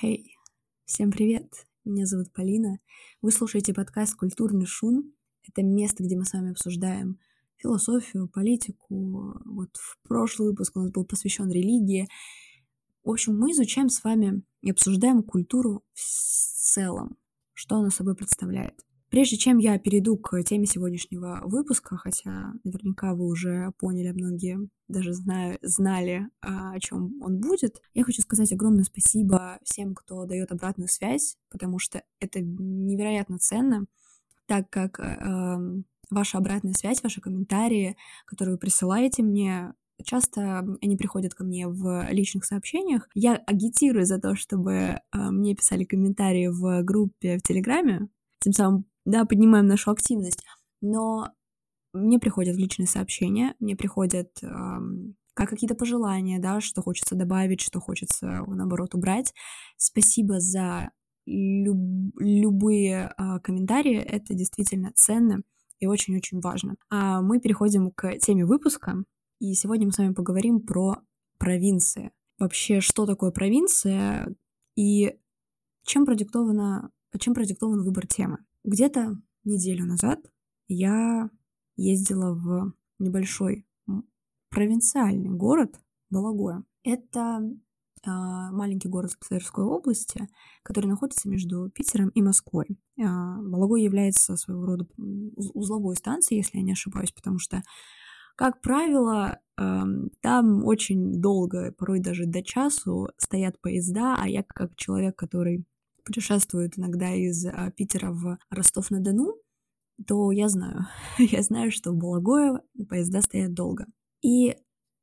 Хей, 0.00 0.36
всем 0.84 1.10
привет! 1.10 1.66
Меня 1.84 2.06
зовут 2.06 2.32
Полина. 2.32 2.78
Вы 3.20 3.32
слушаете 3.32 3.74
подкаст 3.74 4.14
«Культурный 4.14 4.64
шум». 4.64 5.12
Это 5.42 5.64
место, 5.64 6.04
где 6.04 6.16
мы 6.16 6.24
с 6.24 6.34
вами 6.34 6.52
обсуждаем 6.52 7.18
философию, 7.56 8.28
политику. 8.28 9.42
Вот 9.44 9.76
в 9.76 9.98
прошлый 10.06 10.50
выпуск 10.50 10.76
у 10.76 10.82
нас 10.82 10.92
был 10.92 11.04
посвящен 11.04 11.50
религии. 11.50 12.06
В 13.02 13.10
общем, 13.10 13.36
мы 13.36 13.50
изучаем 13.50 13.88
с 13.88 14.04
вами 14.04 14.44
и 14.60 14.70
обсуждаем 14.70 15.24
культуру 15.24 15.82
в 15.94 16.00
целом, 16.00 17.16
что 17.52 17.78
она 17.78 17.90
собой 17.90 18.14
представляет. 18.14 18.78
Прежде 19.10 19.36
чем 19.36 19.58
я 19.58 19.78
перейду 19.78 20.16
к 20.18 20.42
теме 20.42 20.66
сегодняшнего 20.66 21.40
выпуска, 21.44 21.96
хотя 21.96 22.52
наверняка 22.62 23.14
вы 23.14 23.26
уже 23.26 23.72
поняли, 23.78 24.10
многие 24.12 24.68
даже 24.86 25.14
знаю, 25.14 25.58
знали, 25.62 26.28
а, 26.42 26.72
о 26.72 26.80
чем 26.80 27.20
он 27.22 27.40
будет, 27.40 27.80
я 27.94 28.04
хочу 28.04 28.22
сказать 28.22 28.52
огромное 28.52 28.84
спасибо 28.84 29.58
всем, 29.62 29.94
кто 29.94 30.26
дает 30.26 30.52
обратную 30.52 30.88
связь, 30.88 31.36
потому 31.50 31.78
что 31.78 32.02
это 32.20 32.40
невероятно 32.40 33.38
ценно, 33.38 33.86
так 34.46 34.70
как 34.70 34.98
э, 35.00 35.58
ваша 36.10 36.38
обратная 36.38 36.72
связь, 36.72 37.02
ваши 37.02 37.20
комментарии, 37.20 37.96
которые 38.26 38.54
вы 38.54 38.58
присылаете 38.58 39.22
мне, 39.22 39.74
Часто 40.04 40.60
они 40.80 40.96
приходят 40.96 41.34
ко 41.34 41.42
мне 41.42 41.66
в 41.66 42.06
личных 42.10 42.44
сообщениях. 42.44 43.08
Я 43.14 43.34
агитирую 43.34 44.06
за 44.06 44.20
то, 44.20 44.36
чтобы 44.36 44.72
э, 44.72 44.98
мне 45.12 45.56
писали 45.56 45.82
комментарии 45.82 46.46
в 46.46 46.84
группе 46.84 47.38
в 47.38 47.42
Телеграме, 47.42 48.08
тем 48.38 48.52
самым 48.52 48.84
да, 49.08 49.24
поднимаем 49.24 49.66
нашу 49.66 49.90
активность. 49.90 50.44
Но 50.80 51.32
мне 51.92 52.18
приходят 52.18 52.56
личные 52.56 52.86
сообщения, 52.86 53.54
мне 53.58 53.74
приходят 53.74 54.30
эм, 54.42 55.16
как 55.34 55.48
какие-то 55.48 55.74
пожелания, 55.74 56.38
да, 56.38 56.60
что 56.60 56.82
хочется 56.82 57.14
добавить, 57.14 57.60
что 57.60 57.80
хочется, 57.80 58.44
наоборот, 58.46 58.94
убрать. 58.94 59.32
Спасибо 59.78 60.40
за 60.40 60.90
люб- 61.26 62.14
любые 62.18 63.14
э, 63.16 63.38
комментарии, 63.40 63.96
это 63.96 64.34
действительно 64.34 64.92
ценно 64.94 65.42
и 65.78 65.86
очень-очень 65.86 66.40
важно. 66.40 66.76
А 66.90 67.22
мы 67.22 67.40
переходим 67.40 67.90
к 67.90 68.18
теме 68.18 68.44
выпуска, 68.44 69.04
и 69.40 69.54
сегодня 69.54 69.86
мы 69.86 69.92
с 69.92 69.98
вами 69.98 70.12
поговорим 70.12 70.60
про 70.60 70.98
провинции. 71.38 72.10
Вообще, 72.38 72.80
что 72.80 73.06
такое 73.06 73.30
провинция 73.30 74.34
и 74.76 75.16
чем 75.84 76.04
продиктовано, 76.04 76.90
чем 77.18 77.32
продиктован 77.32 77.82
выбор 77.82 78.06
темы. 78.06 78.38
Где-то 78.68 79.16
неделю 79.44 79.86
назад 79.86 80.20
я 80.68 81.30
ездила 81.76 82.34
в 82.34 82.74
небольшой 82.98 83.66
провинциальный 84.50 85.30
город 85.30 85.80
Балагоя. 86.10 86.64
Это 86.84 87.40
э, 87.40 88.10
маленький 88.10 88.88
город 88.88 89.12
в 89.12 89.26
Тверской 89.26 89.64
области, 89.64 90.28
который 90.62 90.84
находится 90.84 91.30
между 91.30 91.70
Питером 91.70 92.10
и 92.10 92.20
Москвой. 92.20 92.66
Э, 92.98 93.04
Балагой 93.40 93.82
является 93.82 94.36
своего 94.36 94.66
рода 94.66 94.86
узловой 94.98 95.96
станцией, 95.96 96.40
если 96.40 96.58
я 96.58 96.62
не 96.62 96.72
ошибаюсь, 96.72 97.12
потому 97.12 97.38
что, 97.38 97.62
как 98.36 98.60
правило, 98.60 99.38
э, 99.56 99.82
там 100.20 100.66
очень 100.66 101.22
долго, 101.22 101.72
порой 101.72 102.00
даже 102.00 102.26
до 102.26 102.42
часу 102.42 103.08
стоят 103.16 103.58
поезда, 103.62 104.14
а 104.20 104.28
я 104.28 104.42
как 104.42 104.76
человек, 104.76 105.16
который 105.16 105.64
путешествует 106.08 106.78
иногда 106.78 107.12
из 107.12 107.44
а, 107.44 107.70
Питера 107.70 108.10
в 108.10 108.38
Ростов-на-Дону, 108.48 109.36
то 110.06 110.32
я 110.32 110.48
знаю, 110.48 110.86
я 111.18 111.42
знаю, 111.42 111.70
что 111.70 111.92
в 111.92 111.96
Балагое 111.96 112.62
поезда 112.88 113.20
стоят 113.20 113.52
долго. 113.52 113.84
И 114.22 114.56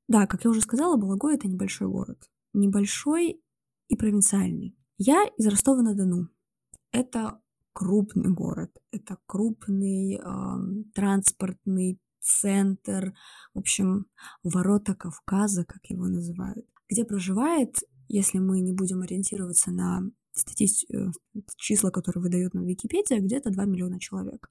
да, 0.07 0.25
как 0.25 0.43
я 0.43 0.49
уже 0.49 0.61
сказала, 0.61 0.97
Балагой— 0.97 1.35
это 1.37 1.47
небольшой 1.47 1.87
город. 1.87 2.19
Небольшой 2.53 3.39
и 3.87 3.95
провинциальный. 3.95 4.75
Я 4.97 5.25
из 5.37 5.45
Ростова-на-Дону. 5.45 6.29
Это 6.91 7.39
крупный 7.73 8.33
город, 8.33 8.71
это 8.91 9.17
крупный 9.27 10.15
э, 10.15 10.21
транспортный 10.93 11.99
центр, 12.21 13.13
в 13.53 13.59
общем, 13.59 14.07
ворота 14.43 14.95
Кавказа, 14.95 15.65
как 15.65 15.85
его 15.89 16.07
называют, 16.07 16.65
где 16.89 17.05
проживает, 17.05 17.75
если 18.07 18.39
мы 18.39 18.61
не 18.61 18.73
будем 18.73 19.01
ориентироваться 19.01 19.71
на 19.71 20.03
статист... 20.35 20.85
Э, 20.93 21.11
числа, 21.57 21.91
которые 21.91 22.23
выдает 22.23 22.53
нам 22.53 22.65
Википедия, 22.65 23.19
где-то 23.19 23.49
2 23.49 23.65
миллиона 23.65 23.99
человек. 23.99 24.49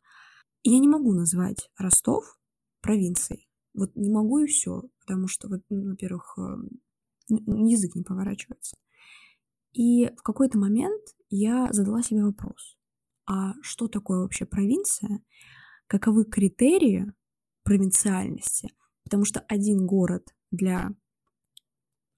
И 0.62 0.70
я 0.70 0.78
не 0.78 0.88
могу 0.88 1.12
назвать 1.12 1.70
Ростов 1.76 2.38
провинцией. 2.80 3.48
Вот 3.74 3.94
не 3.96 4.10
могу 4.10 4.38
и 4.38 4.46
все, 4.46 4.82
потому 5.00 5.28
что, 5.28 5.48
ну, 5.48 5.90
во-первых, 5.90 6.38
эм, 6.38 6.68
язык 7.28 7.94
не 7.94 8.02
поворачивается. 8.02 8.76
И 9.72 10.06
в 10.16 10.22
какой-то 10.22 10.58
момент 10.58 11.02
я 11.28 11.72
задала 11.72 12.02
себе 12.02 12.24
вопрос, 12.24 12.76
а 13.26 13.54
что 13.62 13.88
такое 13.88 14.20
вообще 14.20 14.46
провинция? 14.46 15.22
Каковы 15.88 16.24
критерии 16.24 17.12
провинциальности? 17.64 18.72
Потому 19.02 19.24
что 19.24 19.40
один 19.40 19.86
город 19.86 20.34
для 20.50 20.90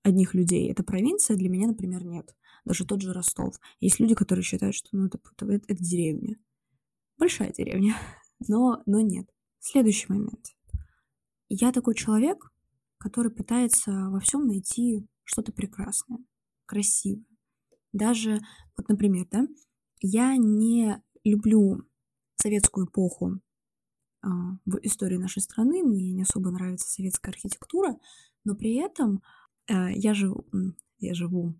одних 0.03 0.34
людей 0.34 0.71
это 0.71 0.84
провинция, 0.84 1.37
для 1.37 1.49
меня, 1.49 1.69
например, 1.69 2.05
нет 2.05 2.37
даже 2.66 2.84
тот 2.84 3.00
же 3.00 3.12
Ростов. 3.12 3.54
Есть 3.81 4.00
люди, 4.00 4.15
которые 4.15 4.43
считают, 4.43 4.75
что 4.75 4.88
ну, 4.93 5.06
это, 5.06 5.19
это, 5.38 5.54
это 5.54 5.82
деревня. 5.82 6.37
Большая 7.16 7.53
деревня. 7.53 7.97
Но, 8.49 8.82
но 8.84 9.00
нет. 9.00 9.27
Следующий 9.60 10.12
момент. 10.12 10.54
Я 11.49 11.72
такой 11.72 11.94
человек, 11.94 12.53
который 12.99 13.31
пытается 13.31 14.10
во 14.10 14.21
всем 14.21 14.47
найти 14.47 15.09
что-то 15.25 15.53
прекрасное, 15.53 16.19
красивое. 16.66 17.25
Даже, 17.94 18.43
вот, 18.76 18.91
например, 18.91 19.26
да, 19.31 19.47
я 20.00 20.37
не 20.37 21.03
люблю 21.25 21.82
советскую 22.34 22.88
эпоху 22.88 23.37
э, 24.22 24.28
в 24.66 24.78
истории 24.82 25.16
нашей 25.16 25.41
страны, 25.41 25.82
мне 25.82 26.12
не 26.12 26.22
особо 26.25 26.50
нравится 26.50 26.91
советская 26.91 27.32
архитектура, 27.32 27.97
но 28.44 28.55
при 28.55 28.75
этом 28.75 29.22
э, 29.66 29.93
я 29.94 30.12
живу, 30.12 30.47
я 30.99 31.15
живу 31.15 31.55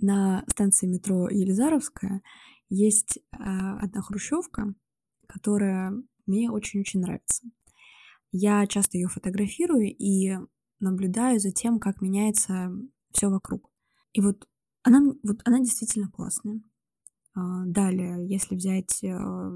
на 0.00 0.44
станции 0.48 0.86
метро 0.86 1.28
Елизаровская 1.28 2.22
есть 2.68 3.18
а, 3.32 3.78
одна 3.78 4.02
хрущевка, 4.02 4.74
которая 5.26 5.92
мне 6.26 6.50
очень-очень 6.50 7.00
нравится. 7.00 7.44
Я 8.30 8.66
часто 8.66 8.98
ее 8.98 9.08
фотографирую 9.08 9.86
и 9.88 10.36
наблюдаю 10.80 11.40
за 11.40 11.50
тем, 11.50 11.78
как 11.80 12.00
меняется 12.00 12.70
все 13.12 13.28
вокруг. 13.28 13.70
И 14.12 14.20
вот 14.20 14.46
она, 14.82 15.00
вот 15.22 15.40
она 15.44 15.58
действительно 15.60 16.10
классная. 16.10 16.60
А, 17.34 17.64
далее, 17.66 18.26
если 18.28 18.54
взять, 18.54 19.02
а, 19.04 19.50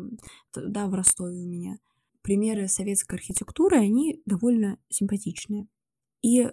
да, 0.55 0.87
в 0.89 0.95
Ростове 0.95 1.43
у 1.43 1.49
меня, 1.49 1.79
примеры 2.23 2.69
советской 2.69 3.17
архитектуры, 3.17 3.77
они 3.77 4.23
довольно 4.25 4.79
симпатичные. 4.89 5.67
И 6.23 6.49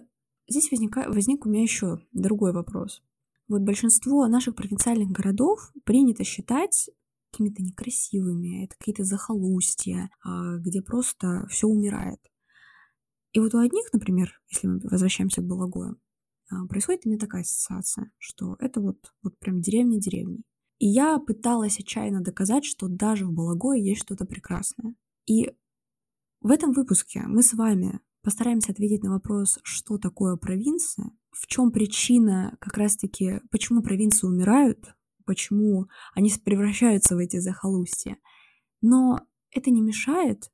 здесь 0.48 0.70
возника, 0.70 1.06
возник 1.08 1.46
у 1.46 1.48
меня 1.48 1.62
еще 1.62 2.00
другой 2.12 2.52
вопрос. 2.52 3.02
Вот 3.50 3.62
большинство 3.62 4.28
наших 4.28 4.54
провинциальных 4.54 5.08
городов 5.08 5.72
принято 5.84 6.22
считать 6.22 6.88
какими-то 7.32 7.64
некрасивыми, 7.64 8.64
это 8.64 8.76
какие-то 8.78 9.02
захолустья, 9.02 10.08
а, 10.24 10.58
где 10.58 10.80
просто 10.82 11.48
все 11.50 11.66
умирает. 11.66 12.20
И 13.32 13.40
вот 13.40 13.52
у 13.54 13.58
одних, 13.58 13.92
например, 13.92 14.40
если 14.50 14.68
мы 14.68 14.78
возвращаемся 14.84 15.42
к 15.42 15.46
Балагою, 15.46 16.00
а, 16.48 16.64
происходит 16.68 17.06
именно 17.06 17.18
такая 17.18 17.42
ассоциация, 17.42 18.12
что 18.18 18.54
это 18.60 18.80
вот, 18.80 18.98
вот 19.24 19.36
прям 19.40 19.60
деревня 19.60 19.98
деревни. 19.98 20.44
И 20.78 20.86
я 20.86 21.18
пыталась 21.18 21.80
отчаянно 21.80 22.20
доказать, 22.20 22.64
что 22.64 22.86
даже 22.86 23.26
в 23.26 23.32
Балагое 23.32 23.78
есть 23.78 24.02
что-то 24.02 24.26
прекрасное. 24.26 24.94
И 25.26 25.50
в 26.40 26.52
этом 26.52 26.72
выпуске 26.72 27.22
мы 27.26 27.42
с 27.42 27.52
вами 27.52 27.98
постараемся 28.22 28.70
ответить 28.70 29.02
на 29.02 29.10
вопрос, 29.10 29.58
что 29.64 29.98
такое 29.98 30.36
провинция, 30.36 31.10
в 31.32 31.46
чем 31.46 31.70
причина 31.70 32.56
как 32.60 32.76
раз-таки, 32.76 33.40
почему 33.50 33.82
провинции 33.82 34.26
умирают, 34.26 34.94
почему 35.26 35.86
они 36.14 36.30
превращаются 36.44 37.14
в 37.14 37.18
эти 37.18 37.38
захолустья. 37.38 38.16
Но 38.82 39.20
это 39.50 39.70
не 39.70 39.80
мешает 39.80 40.50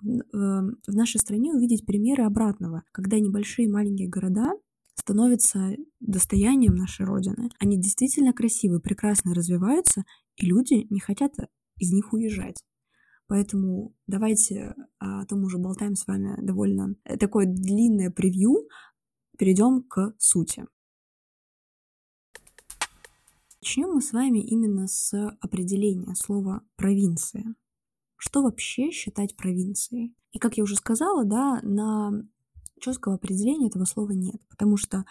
в 0.00 0.94
нашей 0.94 1.18
стране 1.18 1.52
увидеть 1.52 1.84
примеры 1.84 2.24
обратного, 2.24 2.84
когда 2.92 3.18
небольшие 3.18 3.68
маленькие 3.68 4.08
города 4.08 4.52
становятся 4.94 5.76
достоянием 6.00 6.74
нашей 6.74 7.04
Родины. 7.04 7.50
Они 7.58 7.80
действительно 7.80 8.32
красивые, 8.32 8.80
прекрасно 8.80 9.34
развиваются, 9.34 10.04
и 10.36 10.46
люди 10.46 10.86
не 10.90 11.00
хотят 11.00 11.32
из 11.78 11.92
них 11.92 12.12
уезжать. 12.12 12.62
Поэтому 13.26 13.94
давайте, 14.06 14.74
а 14.98 15.24
то 15.26 15.36
мы 15.36 15.44
уже 15.44 15.58
болтаем 15.58 15.94
с 15.94 16.06
вами 16.06 16.34
довольно 16.40 16.94
э, 17.04 17.16
такое 17.18 17.46
длинное 17.46 18.10
превью, 18.10 18.68
перейдем 19.38 19.82
к 19.82 20.14
сути. 20.18 20.66
Начнем 23.62 23.90
мы 23.92 24.02
с 24.02 24.12
вами 24.12 24.38
именно 24.40 24.86
с 24.86 25.14
определения 25.40 26.14
слова 26.14 26.62
провинция. 26.76 27.54
Что 28.16 28.42
вообще 28.42 28.90
считать 28.90 29.36
провинцией? 29.36 30.14
И 30.32 30.38
как 30.38 30.56
я 30.56 30.64
уже 30.64 30.74
сказала, 30.76 31.24
да, 31.24 31.60
на 31.62 32.12
четкого 32.80 33.14
определения 33.14 33.68
этого 33.68 33.84
слова 33.84 34.10
нет, 34.10 34.40
потому 34.48 34.76
что 34.76 35.04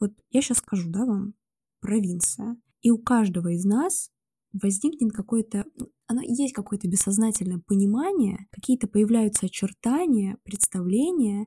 вот 0.00 0.12
я 0.30 0.40
сейчас 0.40 0.58
скажу, 0.58 0.90
да, 0.90 1.04
вам 1.04 1.34
провинция. 1.80 2.56
И 2.80 2.90
у 2.90 2.98
каждого 2.98 3.48
из 3.48 3.64
нас 3.64 4.10
возникнет 4.52 5.12
какое-то, 5.12 5.64
ну, 5.76 5.90
оно 6.06 6.20
есть 6.22 6.52
какое-то 6.52 6.88
бессознательное 6.88 7.60
понимание, 7.66 8.46
какие-то 8.50 8.86
появляются 8.86 9.46
очертания, 9.46 10.38
представления, 10.44 11.46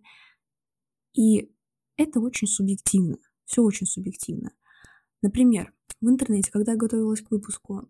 и 1.14 1.52
это 1.98 2.20
очень 2.20 2.48
субъективно, 2.48 3.18
все 3.46 3.62
очень 3.62 3.88
субъективно. 3.88 4.52
Например, 5.22 5.74
в 6.00 6.10
интернете, 6.10 6.52
когда 6.52 6.74
я 6.74 6.78
готовилась 6.78 7.22
к 7.22 7.32
выпуску, 7.32 7.90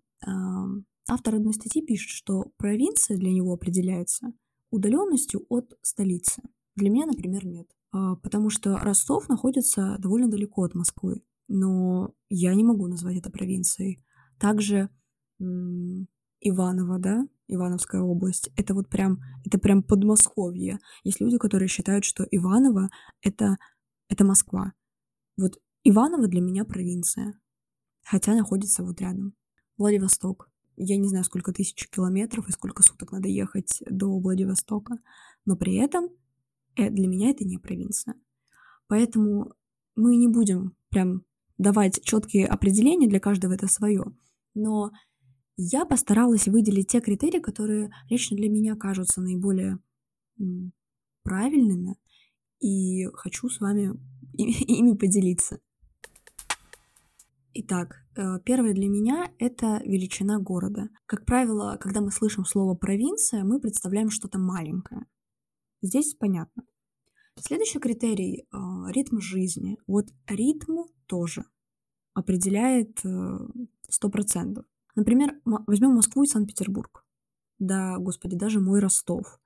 автор 1.10 1.36
одной 1.36 1.54
статьи 1.54 1.82
пишет, 1.86 2.10
что 2.10 2.52
провинция 2.58 3.18
для 3.18 3.32
него 3.32 3.54
определяется 3.54 4.34
удаленностью 4.72 5.46
от 5.50 5.78
столицы. 5.82 6.42
Для 6.76 6.90
меня, 6.90 7.06
например, 7.06 7.46
нет. 7.46 7.68
А, 7.92 8.16
потому 8.18 8.50
что 8.50 8.78
Ростов 8.78 9.30
находится 9.30 9.98
довольно 10.00 10.30
далеко 10.30 10.64
от 10.64 10.76
Москвы, 10.76 11.24
но 11.48 12.14
я 12.30 12.54
не 12.54 12.64
могу 12.64 12.88
назвать 12.88 13.18
это 13.18 13.30
провинцией. 13.32 14.04
Также 14.40 14.90
Иваново, 15.40 17.00
да, 17.00 17.28
Ивановская 17.48 18.02
область, 18.02 18.50
это 18.56 18.74
вот 18.74 18.90
прям, 18.90 19.22
это 19.46 19.58
прям 19.58 19.84
Подмосковье. 19.84 20.80
Есть 21.04 21.22
люди, 21.22 21.38
которые 21.38 21.70
считают, 21.70 22.04
что 22.04 22.26
Иваново— 22.30 22.90
это, 23.22 23.58
это 24.10 24.26
Москва. 24.26 24.74
Вот 25.38 25.60
Иваново 25.84 26.28
для 26.28 26.42
меня 26.42 26.66
провинция, 26.66 27.40
хотя 28.04 28.36
находится 28.36 28.84
вот 28.84 29.00
рядом. 29.02 29.34
Владивосток. 29.78 30.50
Я 30.76 30.98
не 30.98 31.08
знаю, 31.08 31.24
сколько 31.24 31.54
тысяч 31.54 31.88
километров 31.90 32.48
и 32.48 32.52
сколько 32.52 32.84
суток 32.84 33.12
надо 33.12 33.28
ехать 33.28 33.84
до 33.90 34.20
Владивостока, 34.20 34.98
но 35.46 35.56
при 35.56 35.76
этом 35.76 36.10
э, 36.76 36.90
для 36.90 37.08
меня 37.08 37.30
это 37.30 37.46
не 37.46 37.58
провинция. 37.58 38.16
Поэтому 38.88 39.54
мы 39.96 40.16
не 40.18 40.28
будем 40.28 40.76
прям 40.90 41.24
давать 41.58 42.04
четкие 42.04 42.48
определения, 42.48 43.08
для 43.08 43.20
каждого 43.20 43.54
это 43.54 43.68
свое. 43.68 44.06
Но 44.54 44.92
я 45.58 45.86
постаралась 45.86 46.48
выделить 46.48 46.90
те 46.90 47.02
критерии, 47.02 47.40
которые 47.40 47.92
лично 48.10 48.38
для 48.38 48.50
меня 48.50 48.76
кажутся 48.76 49.22
наиболее 49.22 49.80
правильными, 51.24 51.98
и 52.60 53.06
хочу 53.14 53.50
с 53.50 53.60
вами 53.60 53.94
ими 54.34 54.96
поделиться. 54.96 55.60
Итак, 57.54 57.96
э, 58.16 58.40
первое 58.46 58.74
для 58.74 58.88
меня— 58.88 59.32
это 59.40 59.82
величина 59.84 60.40
города. 60.40 60.90
Как 61.08 61.26
правило, 61.26 61.78
когда 61.80 62.02
мы 62.02 62.12
слышим 62.12 62.46
слово 62.46 62.76
«провинция», 62.76 63.44
мы 63.44 63.60
представляем 63.60 64.12
что-то 64.12 64.38
маленькое. 64.38 65.06
Здесь 65.82 66.14
понятно. 66.14 66.64
Следующий 67.40 67.80
критерий 67.80 68.48
э,— 68.52 68.58
ритм 68.94 69.20
жизни. 69.20 69.78
Вот 69.88 70.06
ритм 70.28 70.84
тоже 71.08 71.46
определяет 72.14 73.04
э, 73.04 73.38
сто 73.90 74.10
процентов. 74.10 74.66
Например, 74.96 75.40
возьмем 75.46 75.96
Москву 75.96 76.24
и 76.24 76.28
Санкт-Петербург. 76.28 77.06
Да, 77.60 77.98
господи, 77.98 78.36
даже 78.36 78.60
мой 78.60 78.80
Ростов. 78.80 79.40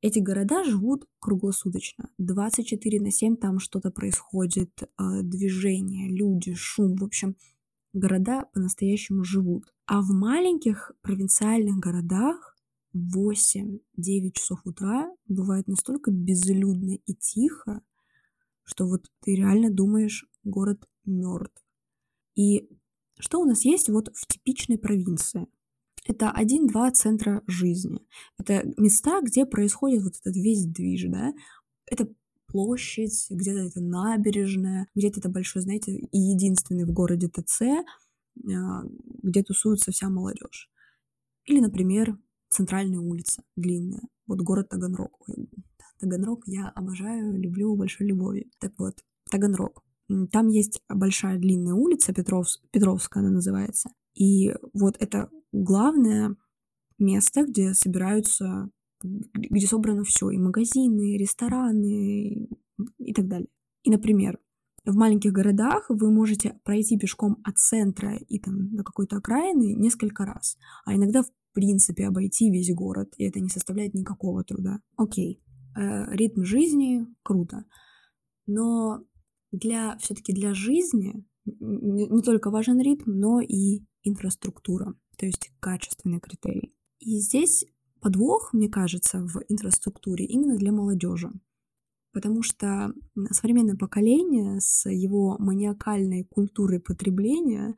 Эти 0.00 0.20
города 0.20 0.62
живут 0.62 1.06
круглосуточно. 1.18 2.10
24 2.18 3.00
на 3.00 3.10
7 3.10 3.36
там 3.36 3.58
что-то 3.58 3.90
происходит, 3.90 4.70
э, 4.82 4.86
движение, 5.22 6.08
люди, 6.08 6.54
шум. 6.54 6.94
В 6.96 7.04
общем, 7.04 7.36
города 7.92 8.44
по-настоящему 8.52 9.24
живут. 9.24 9.64
А 9.86 10.00
в 10.00 10.10
маленьких 10.10 10.92
провинциальных 11.02 11.76
городах 11.76 12.56
8-9 12.94 14.32
часов 14.34 14.60
утра 14.64 15.10
бывает 15.26 15.66
настолько 15.66 16.12
безлюдно 16.12 16.98
и 17.04 17.14
тихо, 17.14 17.82
что 18.62 18.86
вот 18.86 19.06
ты 19.22 19.34
реально 19.34 19.70
думаешь, 19.70 20.26
город 20.44 20.86
мертв. 21.04 21.60
И 22.36 22.68
что 23.18 23.40
у 23.40 23.44
нас 23.44 23.64
есть 23.64 23.88
вот 23.88 24.10
в 24.14 24.26
типичной 24.28 24.78
провинции? 24.78 25.48
Это 26.08 26.30
один-два 26.30 26.90
центра 26.90 27.42
жизни. 27.46 28.00
Это 28.38 28.64
места, 28.78 29.20
где 29.20 29.44
происходит 29.44 30.02
вот 30.02 30.14
этот 30.18 30.34
весь 30.34 30.64
движ, 30.64 31.04
да? 31.08 31.34
Это 31.84 32.08
площадь, 32.46 33.26
где-то 33.28 33.58
это 33.58 33.80
набережная, 33.82 34.86
где-то 34.94 35.20
это 35.20 35.28
большой, 35.28 35.60
знаете, 35.60 35.92
и 35.92 36.18
единственный 36.18 36.86
в 36.86 36.92
городе 36.92 37.28
ТЦ, 37.28 37.60
а, 37.62 38.82
где 39.22 39.42
тусуется 39.42 39.92
вся 39.92 40.08
молодежь. 40.08 40.70
Или, 41.44 41.60
например, 41.60 42.18
центральная 42.48 43.00
улица, 43.00 43.42
длинная. 43.54 44.08
Вот 44.26 44.40
город 44.40 44.70
Таганрог. 44.70 45.28
Таганрог 45.98 46.44
я 46.46 46.70
обожаю, 46.70 47.38
люблю 47.38 47.76
большой 47.76 48.06
любовью. 48.06 48.50
Так 48.60 48.72
вот, 48.78 49.04
Таганрог. 49.30 49.84
Там 50.32 50.48
есть 50.48 50.80
большая 50.88 51.38
длинная 51.38 51.74
улица, 51.74 52.14
Петровс, 52.14 52.62
Петровская 52.70 53.22
она 53.22 53.30
называется. 53.30 53.90
И 54.14 54.54
вот 54.72 54.96
это 55.00 55.28
главное 55.52 56.36
место, 56.98 57.44
где 57.44 57.74
собираются, 57.74 58.70
где 59.02 59.66
собрано 59.66 60.04
все, 60.04 60.30
и 60.30 60.38
магазины, 60.38 61.14
и 61.14 61.18
рестораны, 61.18 62.48
и 62.98 63.14
так 63.14 63.28
далее. 63.28 63.48
И, 63.84 63.90
например, 63.90 64.38
в 64.84 64.96
маленьких 64.96 65.32
городах 65.32 65.86
вы 65.88 66.10
можете 66.10 66.58
пройти 66.64 66.98
пешком 66.98 67.38
от 67.44 67.58
центра 67.58 68.16
и 68.16 68.38
там 68.38 68.74
до 68.74 68.82
какой-то 68.82 69.16
окраины 69.16 69.74
несколько 69.74 70.24
раз, 70.24 70.56
а 70.84 70.94
иногда 70.94 71.22
в 71.22 71.30
принципе 71.52 72.06
обойти 72.06 72.50
весь 72.50 72.74
город, 72.74 73.12
и 73.16 73.24
это 73.24 73.40
не 73.40 73.48
составляет 73.48 73.94
никакого 73.94 74.44
труда. 74.44 74.80
Окей, 74.96 75.42
э, 75.76 76.14
ритм 76.14 76.42
жизни 76.42 77.06
круто, 77.22 77.64
но 78.46 79.04
для 79.52 79.96
все-таки 79.98 80.32
для 80.32 80.54
жизни 80.54 81.24
не 81.44 82.22
только 82.22 82.50
важен 82.50 82.80
ритм, 82.80 83.10
но 83.10 83.40
и 83.40 83.82
инфраструктура, 84.02 84.94
то 85.18 85.26
есть 85.26 85.50
качественный 85.60 86.20
критерий. 86.20 86.74
И 87.00 87.18
здесь 87.18 87.64
подвох, 88.00 88.52
мне 88.52 88.68
кажется, 88.68 89.20
в 89.20 89.42
инфраструктуре 89.48 90.24
именно 90.24 90.56
для 90.56 90.72
молодежи. 90.72 91.30
Потому 92.12 92.42
что 92.42 92.92
современное 93.30 93.76
поколение 93.76 94.60
с 94.60 94.88
его 94.88 95.36
маниакальной 95.38 96.24
культурой 96.24 96.80
потребления, 96.80 97.76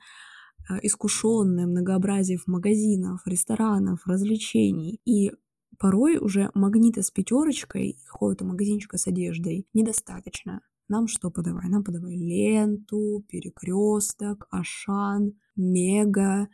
э, 0.69 0.79
искушенное 0.83 1.67
многообразием 1.67 2.41
магазинов, 2.47 3.27
ресторанов, 3.27 4.07
развлечений 4.07 5.01
и 5.05 5.33
порой 5.79 6.19
уже 6.19 6.51
магнита 6.55 7.03
с 7.03 7.11
пятерочкой 7.11 7.99
какого-то 8.07 8.45
магазинчика 8.45 8.99
с 8.99 9.07
одеждой 9.07 9.67
недостаточно. 9.73 10.61
Нам 10.89 11.07
что 11.07 11.31
подавай? 11.31 11.69
Нам 11.69 11.85
подавай 11.85 12.17
ленту, 12.17 13.25
перекресток, 13.29 14.47
Ашан, 14.51 15.35
Мега. 15.57 16.49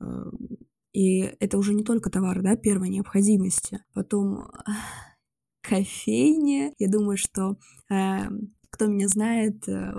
Эм, 0.00 0.58
и 0.92 1.20
это 1.40 1.58
уже 1.58 1.74
не 1.74 1.84
только 1.84 2.10
товары, 2.10 2.42
да, 2.42 2.56
первой 2.56 2.88
необходимости. 2.88 3.84
Потом 3.94 4.50
кофейня. 5.62 6.72
Я 6.78 6.88
думаю, 6.88 7.16
что 7.16 7.56
э, 7.90 8.28
кто 8.70 8.86
меня 8.86 9.08
знает, 9.08 9.68
э, 9.68 9.92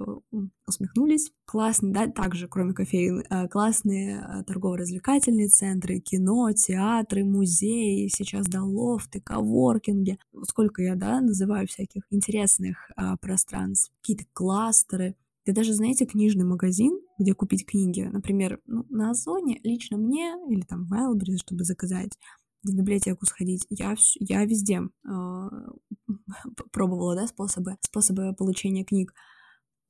усмехнулись. 0.67 1.31
Классные, 1.45 1.93
да, 1.93 2.07
также, 2.07 2.47
кроме 2.47 2.73
кофеин, 2.73 3.23
э, 3.29 3.47
классные 3.47 4.21
э, 4.21 4.43
торгово-развлекательные 4.45 5.47
центры, 5.47 5.99
кино, 5.99 6.51
театры, 6.53 7.25
музеи, 7.25 8.07
сейчас, 8.07 8.47
да, 8.47 8.63
лофты, 8.63 9.21
коворкинги. 9.21 10.19
Сколько 10.47 10.83
я, 10.83 10.95
да, 10.95 11.19
называю 11.19 11.67
всяких 11.67 12.03
интересных 12.11 12.91
пространств, 13.21 13.91
какие-то 14.01 14.25
кластеры. 14.33 15.15
Да 15.45 15.53
даже, 15.53 15.73
знаете, 15.73 16.05
книжный 16.05 16.45
магазин, 16.45 16.99
где 17.17 17.33
купить 17.33 17.65
книги, 17.65 18.01
например, 18.01 18.59
ну, 18.65 18.85
на 18.89 19.11
Озоне 19.11 19.59
лично 19.63 19.97
мне, 19.97 20.35
или 20.49 20.61
там 20.61 20.85
в 20.85 20.93
Wildberries, 20.93 21.37
чтобы 21.37 21.63
заказать, 21.63 22.11
в 22.63 22.75
библиотеку 22.75 23.25
сходить. 23.25 23.65
Я, 23.69 23.95
я 24.19 24.45
везде 24.45 24.81
э, 25.07 25.49
пробовала 26.71 27.15
да, 27.15 27.27
способы, 27.27 27.77
способы 27.81 28.33
получения 28.33 28.83
книг. 28.83 29.13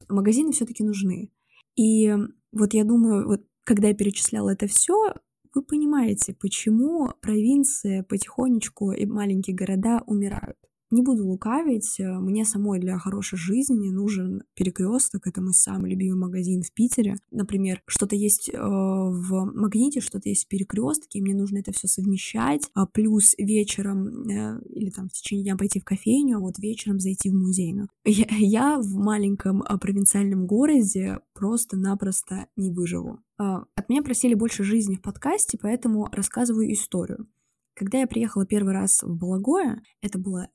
Магазины 0.07 0.51
все-таки 0.51 0.83
нужны. 0.83 1.31
И 1.75 2.13
вот 2.51 2.73
я 2.73 2.83
думаю, 2.83 3.27
вот 3.27 3.41
когда 3.63 3.89
я 3.89 3.93
перечисляла 3.93 4.51
это 4.51 4.67
все, 4.67 5.13
вы 5.53 5.63
понимаете, 5.63 6.33
почему 6.33 7.09
провинции 7.21 8.01
потихонечку 8.01 8.91
и 8.91 9.05
маленькие 9.05 9.55
города 9.55 10.03
умирают. 10.05 10.57
Не 10.91 11.03
буду 11.03 11.27
лукавить, 11.27 11.99
э, 11.99 12.19
мне 12.19 12.45
самой 12.45 12.79
для 12.79 12.97
хорошей 12.97 13.37
жизни 13.37 13.89
нужен 13.91 14.43
перекресток. 14.55 15.27
Это 15.27 15.41
мой 15.41 15.53
самый 15.53 15.91
любимый 15.91 16.17
магазин 16.17 16.63
в 16.63 16.71
Питере. 16.73 17.15
Например, 17.31 17.81
что-то 17.85 18.15
есть 18.15 18.49
э, 18.49 18.57
в 18.57 19.51
магните, 19.53 20.01
что-то 20.01 20.29
есть 20.29 20.45
в 20.45 20.47
перекрестке, 20.47 21.21
мне 21.21 21.35
нужно 21.35 21.59
это 21.59 21.71
все 21.71 21.87
совмещать. 21.87 22.69
А 22.73 22.87
плюс 22.87 23.35
вечером 23.37 24.27
э, 24.27 24.61
или 24.65 24.89
там 24.89 25.09
в 25.09 25.13
течение 25.13 25.43
дня 25.43 25.57
пойти 25.57 25.79
в 25.79 25.85
кофейню, 25.85 26.37
а 26.37 26.39
вот 26.39 26.57
вечером 26.57 26.99
зайти 26.99 27.29
в 27.29 27.35
музейную. 27.35 27.89
Я, 28.05 28.25
я 28.39 28.79
в 28.79 28.95
маленьком 28.95 29.61
э, 29.61 29.77
провинциальном 29.77 30.47
городе 30.47 31.19
просто-напросто 31.33 32.47
не 32.55 32.71
выживу. 32.71 33.19
Э, 33.39 33.59
от 33.75 33.89
меня 33.89 34.01
просили 34.01 34.33
больше 34.33 34.63
жизни 34.63 34.95
в 34.95 35.01
подкасте, 35.01 35.57
поэтому 35.61 36.09
рассказываю 36.11 36.71
историю. 36.73 37.27
Когда 37.75 37.99
я 37.99 38.07
приехала 38.07 38.45
первый 38.45 38.73
раз 38.73 39.03
в 39.03 39.15
Балагое, 39.15 39.81
это 40.01 40.19
было 40.19 40.49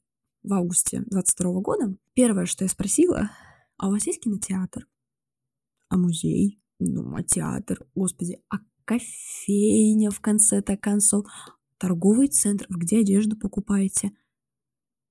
в 0.45 0.53
августе 0.53 1.03
22 1.07 1.61
года, 1.61 1.97
первое, 2.15 2.47
что 2.47 2.65
я 2.65 2.69
спросила, 2.69 3.31
а 3.77 3.89
у 3.89 3.93
вас 3.93 4.07
есть 4.07 4.21
кинотеатр? 4.21 4.87
А 5.89 5.97
музей? 5.97 6.61
Ну, 6.79 7.17
а 7.17 7.23
театр, 7.23 7.87
господи, 7.95 8.41
а 8.51 8.59
кофейня 8.85 10.11
в 10.11 10.21
конце-то 10.21 10.77
концов, 10.77 11.27
торговый 11.79 12.29
центр, 12.29 12.67
где 12.69 13.01
одежду 13.01 13.37
покупаете? 13.37 14.13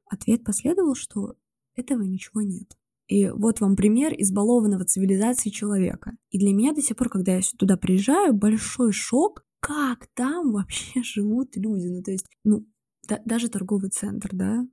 Ответ 0.05 0.43
последовал, 0.43 0.95
что 0.95 1.35
этого 1.75 2.03
ничего 2.03 2.41
нет. 2.41 2.77
И 3.07 3.27
вот 3.29 3.59
вам 3.59 3.75
пример 3.75 4.13
избалованного 4.17 4.85
цивилизации 4.85 5.49
человека. 5.49 6.15
И 6.29 6.39
для 6.39 6.53
меня 6.53 6.73
до 6.73 6.81
сих 6.81 6.95
пор, 6.95 7.09
когда 7.09 7.35
я 7.35 7.41
туда 7.57 7.77
приезжаю, 7.77 8.33
большой 8.33 8.91
шок, 8.91 9.45
как 9.59 10.07
там 10.13 10.51
вообще 10.51 11.01
живут 11.03 11.55
люди. 11.55 11.87
Ну, 11.87 12.03
то 12.03 12.11
есть, 12.11 12.27
ну, 12.43 12.67
да, 13.07 13.21
даже 13.25 13.49
торговый 13.49 13.89
центр, 13.89 14.29
да, 14.33 14.65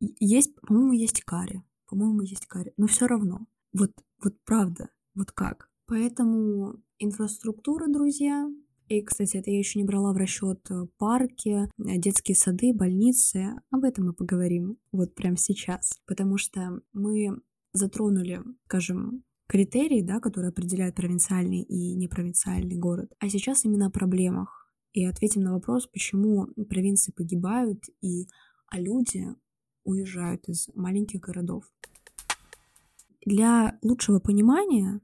есть, 0.00 0.54
по-моему, 0.60 0.92
есть 0.92 1.22
карри, 1.22 1.62
по-моему, 1.86 2.22
есть 2.22 2.46
карри, 2.46 2.72
но 2.76 2.86
все 2.86 3.06
равно, 3.06 3.46
вот, 3.72 3.92
вот 4.22 4.34
правда, 4.44 4.90
вот 5.14 5.32
как. 5.32 5.70
Поэтому 5.86 6.76
инфраструктура, 6.98 7.88
друзья, 7.88 8.48
и, 8.88 9.02
кстати, 9.02 9.36
это 9.36 9.50
я 9.50 9.58
еще 9.58 9.78
не 9.78 9.84
брала 9.84 10.12
в 10.12 10.16
расчет 10.16 10.60
э, 10.70 10.86
парки, 10.96 11.50
э, 11.50 11.98
детские 11.98 12.34
сады, 12.34 12.72
больницы. 12.72 13.60
Об 13.70 13.84
этом 13.84 14.06
мы 14.06 14.12
поговорим 14.14 14.78
вот 14.92 15.14
прямо 15.14 15.36
сейчас. 15.36 16.00
Потому 16.06 16.38
что 16.38 16.80
мы 16.94 17.38
затронули, 17.74 18.42
скажем, 18.64 19.24
критерии, 19.46 20.00
да, 20.00 20.20
которые 20.20 20.50
определяют 20.50 20.94
провинциальный 20.94 21.60
и 21.60 21.94
непровинциальный 21.96 22.76
город. 22.76 23.12
А 23.18 23.28
сейчас 23.28 23.66
именно 23.66 23.86
о 23.86 23.90
проблемах. 23.90 24.70
И 24.94 25.04
ответим 25.04 25.42
на 25.42 25.52
вопрос, 25.52 25.86
почему 25.86 26.46
провинции 26.68 27.12
погибают, 27.12 27.84
и, 28.00 28.26
а 28.68 28.80
люди 28.80 29.26
уезжают 29.88 30.48
из 30.48 30.68
маленьких 30.74 31.20
городов. 31.20 31.64
Для 33.24 33.78
лучшего 33.82 34.20
понимания 34.20 35.00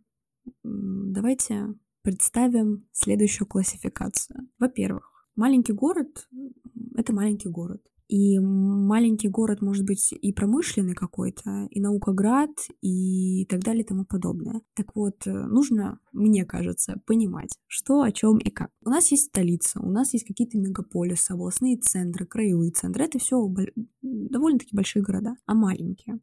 давайте 0.62 1.75
представим 2.03 2.87
следующую 2.93 3.49
классификацию. 3.49 4.49
Во-первых, 4.59 5.11
маленький 5.37 5.73
город— 5.73 6.29
это 6.97 7.14
маленький 7.14 7.49
город. 7.49 7.83
И 8.08 8.38
маленький 8.38 9.28
город 9.28 9.62
может 9.62 9.84
быть 9.84 10.12
и 10.12 10.32
промышленный 10.32 10.94
какой-то, 10.94 11.66
и 11.70 11.80
наукоград, 11.80 12.50
и 12.82 13.46
так 13.46 13.61
далее 13.61 13.82
и 13.82 13.87
тому 13.87 14.04
подобное. 14.04 14.61
Так 14.75 14.94
вот, 14.94 15.26
э, 15.26 15.30
нужно, 15.30 15.99
мне 16.12 16.44
кажется, 16.44 17.00
понимать, 17.06 17.50
что, 17.66 18.02
о 18.02 18.12
чем 18.12 18.38
и 18.38 18.50
как. 18.50 18.70
У 18.84 18.90
нас 18.90 19.11
есть 19.11 19.28
столица, 19.28 19.80
у 19.80 19.90
нас 19.90 20.12
есть 20.12 20.26
какие-то 20.26 20.58
мегаполисы, 20.58 21.32
областные 21.32 21.78
центры, 21.78 22.26
краевые 22.26 22.73
центры. 22.73 23.04
Это 23.04 23.18
все 23.18 23.37
довольно-таки 24.02 24.76
большие 24.76 25.02
города, 25.02 25.37
а 25.46 25.54
маленькие. 25.54 26.20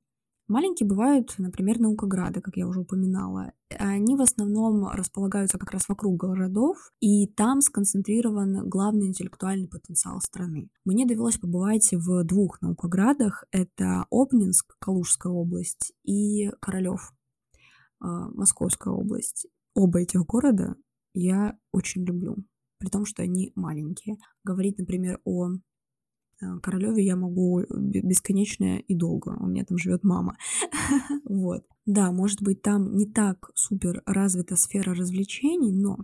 Маленькие 0.48 0.88
бывают, 0.88 1.34
например, 1.38 1.80
наукограды, 1.80 2.42
как 2.42 2.58
я 2.58 2.68
уже 2.68 2.82
упоминала. 2.82 3.54
Они 3.70 4.16
в 4.16 4.22
основном 4.22 4.86
располагаются 4.88 5.58
как 5.58 5.72
раз 5.72 5.88
вокруг 5.88 6.18
городов, 6.18 6.92
и 7.00 7.28
там 7.28 7.62
сконцентрирован 7.62 8.68
главный 8.68 9.08
интеллектуальный 9.08 9.70
потенциал 9.70 10.20
страны. 10.20 10.70
Мне 10.84 11.06
довелось 11.06 11.38
побывать 11.38 11.90
в 11.94 12.24
двух 12.26 12.62
наукоградах. 12.62 13.46
Это 13.52 14.06
Обнинск, 14.12 14.76
Калужская 14.80 15.32
область, 15.32 15.94
и 16.04 16.50
Королёв, 16.60 17.14
а, 18.02 18.30
Московская 18.32 18.94
область. 18.94 19.48
Оба 19.74 20.02
этих 20.02 20.26
города 20.26 20.76
я 21.14 21.58
очень 21.72 22.04
люблю, 22.04 22.36
при 22.78 22.90
том, 22.90 23.06
что 23.06 23.24
они 23.24 23.54
маленькие. 23.56 24.18
Говорить, 24.44 24.78
например, 24.78 25.22
о 25.24 25.52
Королеве 26.62 27.04
я 27.04 27.16
могу 27.16 27.62
бесконечно 27.70 28.80
и 28.80 28.96
долго. 28.96 29.38
У 29.40 29.48
меня 29.48 29.66
там 29.66 29.78
живет 29.78 30.04
мама. 30.04 30.38
вот. 31.26 31.66
Да, 31.86 32.12
может 32.12 32.42
быть, 32.42 32.62
там 32.62 32.96
не 32.96 33.06
так 33.06 33.52
супер 33.56 34.02
развита 34.06 34.56
сфера 34.56 34.94
развлечений, 34.94 35.72
но 35.72 35.98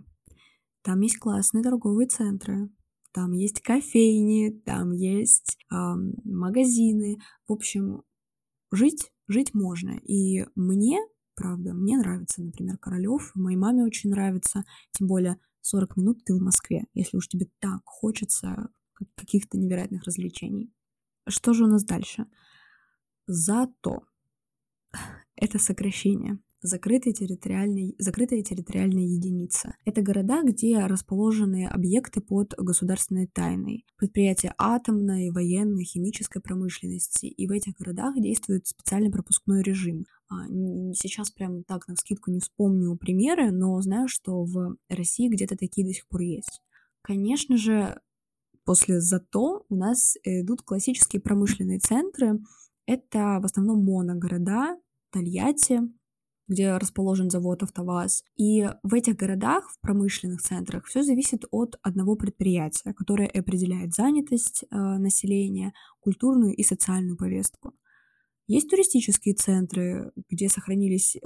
там 0.82 1.00
есть 1.00 1.18
классные 1.18 1.62
торговые 1.62 2.08
центры, 2.08 2.70
там 3.12 3.32
есть 3.32 3.60
кофейни, 3.62 4.50
там 4.64 4.92
есть 4.92 5.56
э, 5.72 5.76
магазины. 6.24 7.18
В 7.46 7.52
общем, 7.52 8.02
жить, 8.70 9.12
жить 9.26 9.54
можно. 9.54 9.98
И 9.98 10.44
мне, 10.54 10.98
правда, 11.34 11.74
мне 11.74 11.98
нравится, 11.98 12.42
например, 12.42 12.78
Королев, 12.78 13.32
моей 13.34 13.56
маме 13.56 13.84
очень 13.84 14.10
нравится, 14.10 14.64
тем 14.92 15.08
более 15.08 15.38
40 15.62 15.96
минут 15.96 16.24
ты 16.24 16.34
в 16.34 16.40
Москве. 16.40 16.86
Если 16.94 17.16
уж 17.16 17.28
тебе 17.28 17.48
так 17.60 17.80
хочется 17.84 18.70
каких-то 19.14 19.58
невероятных 19.58 20.04
развлечений. 20.04 20.72
Что 21.28 21.52
же 21.52 21.64
у 21.64 21.68
нас 21.68 21.84
дальше? 21.84 22.26
Зато 23.26 24.02
это 25.36 25.58
сокращение. 25.58 26.38
Закрытые 26.60 27.12
территориальные, 27.12 27.94
закрытая 27.98 28.42
территориальная 28.42 29.04
единица. 29.04 29.76
Это 29.84 30.02
города, 30.02 30.42
где 30.42 30.76
расположены 30.86 31.68
объекты 31.68 32.20
под 32.20 32.52
государственной 32.58 33.28
тайной. 33.28 33.86
Предприятия 33.96 34.52
атомной, 34.58 35.30
военной, 35.30 35.84
химической 35.84 36.42
промышленности. 36.42 37.26
И 37.26 37.46
в 37.46 37.52
этих 37.52 37.74
городах 37.74 38.16
действует 38.16 38.66
специальный 38.66 39.12
пропускной 39.12 39.62
режим. 39.62 40.04
А, 40.28 40.48
сейчас 40.94 41.30
прям 41.30 41.62
так 41.62 41.86
на 41.86 41.94
скидку 41.94 42.32
не 42.32 42.40
вспомню 42.40 42.96
примеры, 42.96 43.52
но 43.52 43.80
знаю, 43.80 44.08
что 44.08 44.42
в 44.42 44.76
России 44.88 45.28
где-то 45.28 45.56
такие 45.56 45.86
до 45.86 45.92
сих 45.92 46.08
пор 46.08 46.22
есть. 46.22 46.60
Конечно 47.02 47.56
же, 47.56 48.00
После 48.68 49.00
зато 49.00 49.64
у 49.70 49.76
нас 49.76 50.18
идут 50.24 50.60
классические 50.60 51.22
промышленные 51.22 51.78
центры. 51.78 52.38
Это 52.84 53.38
в 53.40 53.46
основном 53.46 53.82
моногорода, 53.82 54.76
Тольятти, 55.10 55.80
где 56.48 56.76
расположен 56.76 57.30
завод 57.30 57.62
«АвтоВАЗ». 57.62 58.24
И 58.36 58.68
в 58.82 58.92
этих 58.92 59.16
городах, 59.16 59.70
в 59.70 59.80
промышленных 59.80 60.42
центрах, 60.42 60.84
все 60.84 61.02
зависит 61.02 61.46
от 61.50 61.78
одного 61.80 62.14
предприятия, 62.14 62.92
которое 62.92 63.28
определяет 63.28 63.94
занятость 63.94 64.64
э, 64.70 64.76
населения, 64.76 65.72
культурную 66.00 66.54
и 66.54 66.62
социальную 66.62 67.16
повестку. 67.16 67.72
Есть 68.48 68.68
туристические 68.68 69.34
центры, 69.34 70.12
где 70.28 70.50
сохранились 70.50 71.16
э, 71.16 71.20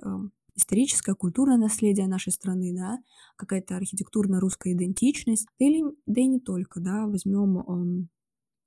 историческое, 0.54 1.14
культурное 1.14 1.56
наследие 1.56 2.06
нашей 2.06 2.32
страны, 2.32 2.75
да, 2.75 2.99
какая-то 3.37 3.76
архитектурная 3.76 4.40
русская 4.40 4.73
идентичность, 4.73 5.47
или, 5.59 5.82
да 6.06 6.21
и 6.21 6.26
не 6.26 6.40
только, 6.40 6.80
да, 6.80 7.06
возьмем 7.06 7.59
эм, 7.59 8.09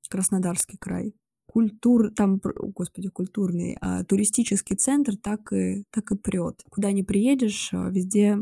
Краснодарский 0.09 0.77
край. 0.77 1.15
Культур, 1.47 2.11
там, 2.13 2.39
господи, 2.41 3.09
культурный, 3.09 3.77
а 3.81 4.03
туристический 4.03 4.75
центр 4.75 5.15
так 5.15 5.51
и, 5.53 5.85
так 5.91 6.11
и 6.11 6.17
прет. 6.17 6.63
Куда 6.69 6.91
не 6.91 7.03
приедешь, 7.03 7.69
а, 7.73 7.89
везде, 7.89 8.37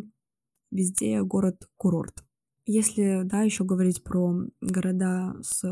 везде 0.71 1.21
город-курорт. 1.21 2.23
Если, 2.65 3.21
да, 3.25 3.41
еще 3.41 3.65
говорить 3.65 4.03
про 4.03 4.33
города 4.61 5.35
с 5.41 5.63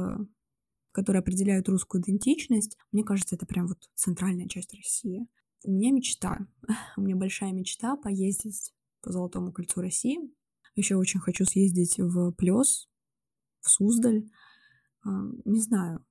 которые 0.93 1.21
определяют 1.21 1.69
русскую 1.69 2.01
идентичность, 2.01 2.77
мне 2.91 3.03
кажется, 3.03 3.35
это 3.35 3.45
прям 3.45 3.67
вот 3.67 3.77
центральная 3.95 4.47
часть 4.47 4.73
России. 4.73 5.25
У 5.63 5.71
меня 5.71 5.91
мечта, 5.91 6.39
у 6.97 7.01
меня 7.01 7.15
большая 7.15 7.51
мечта 7.51 7.95
поездить 7.95 8.73
по 9.01 9.11
Золотому 9.11 9.51
кольцу 9.51 9.81
России. 9.81 10.19
Еще 10.75 10.95
очень 10.95 11.19
хочу 11.19 11.45
съездить 11.45 11.99
в 11.99 12.31
Плес, 12.31 12.87
в 13.61 13.69
Суздаль. 13.69 14.23
Не 15.03 15.61
знаю, 15.61 16.05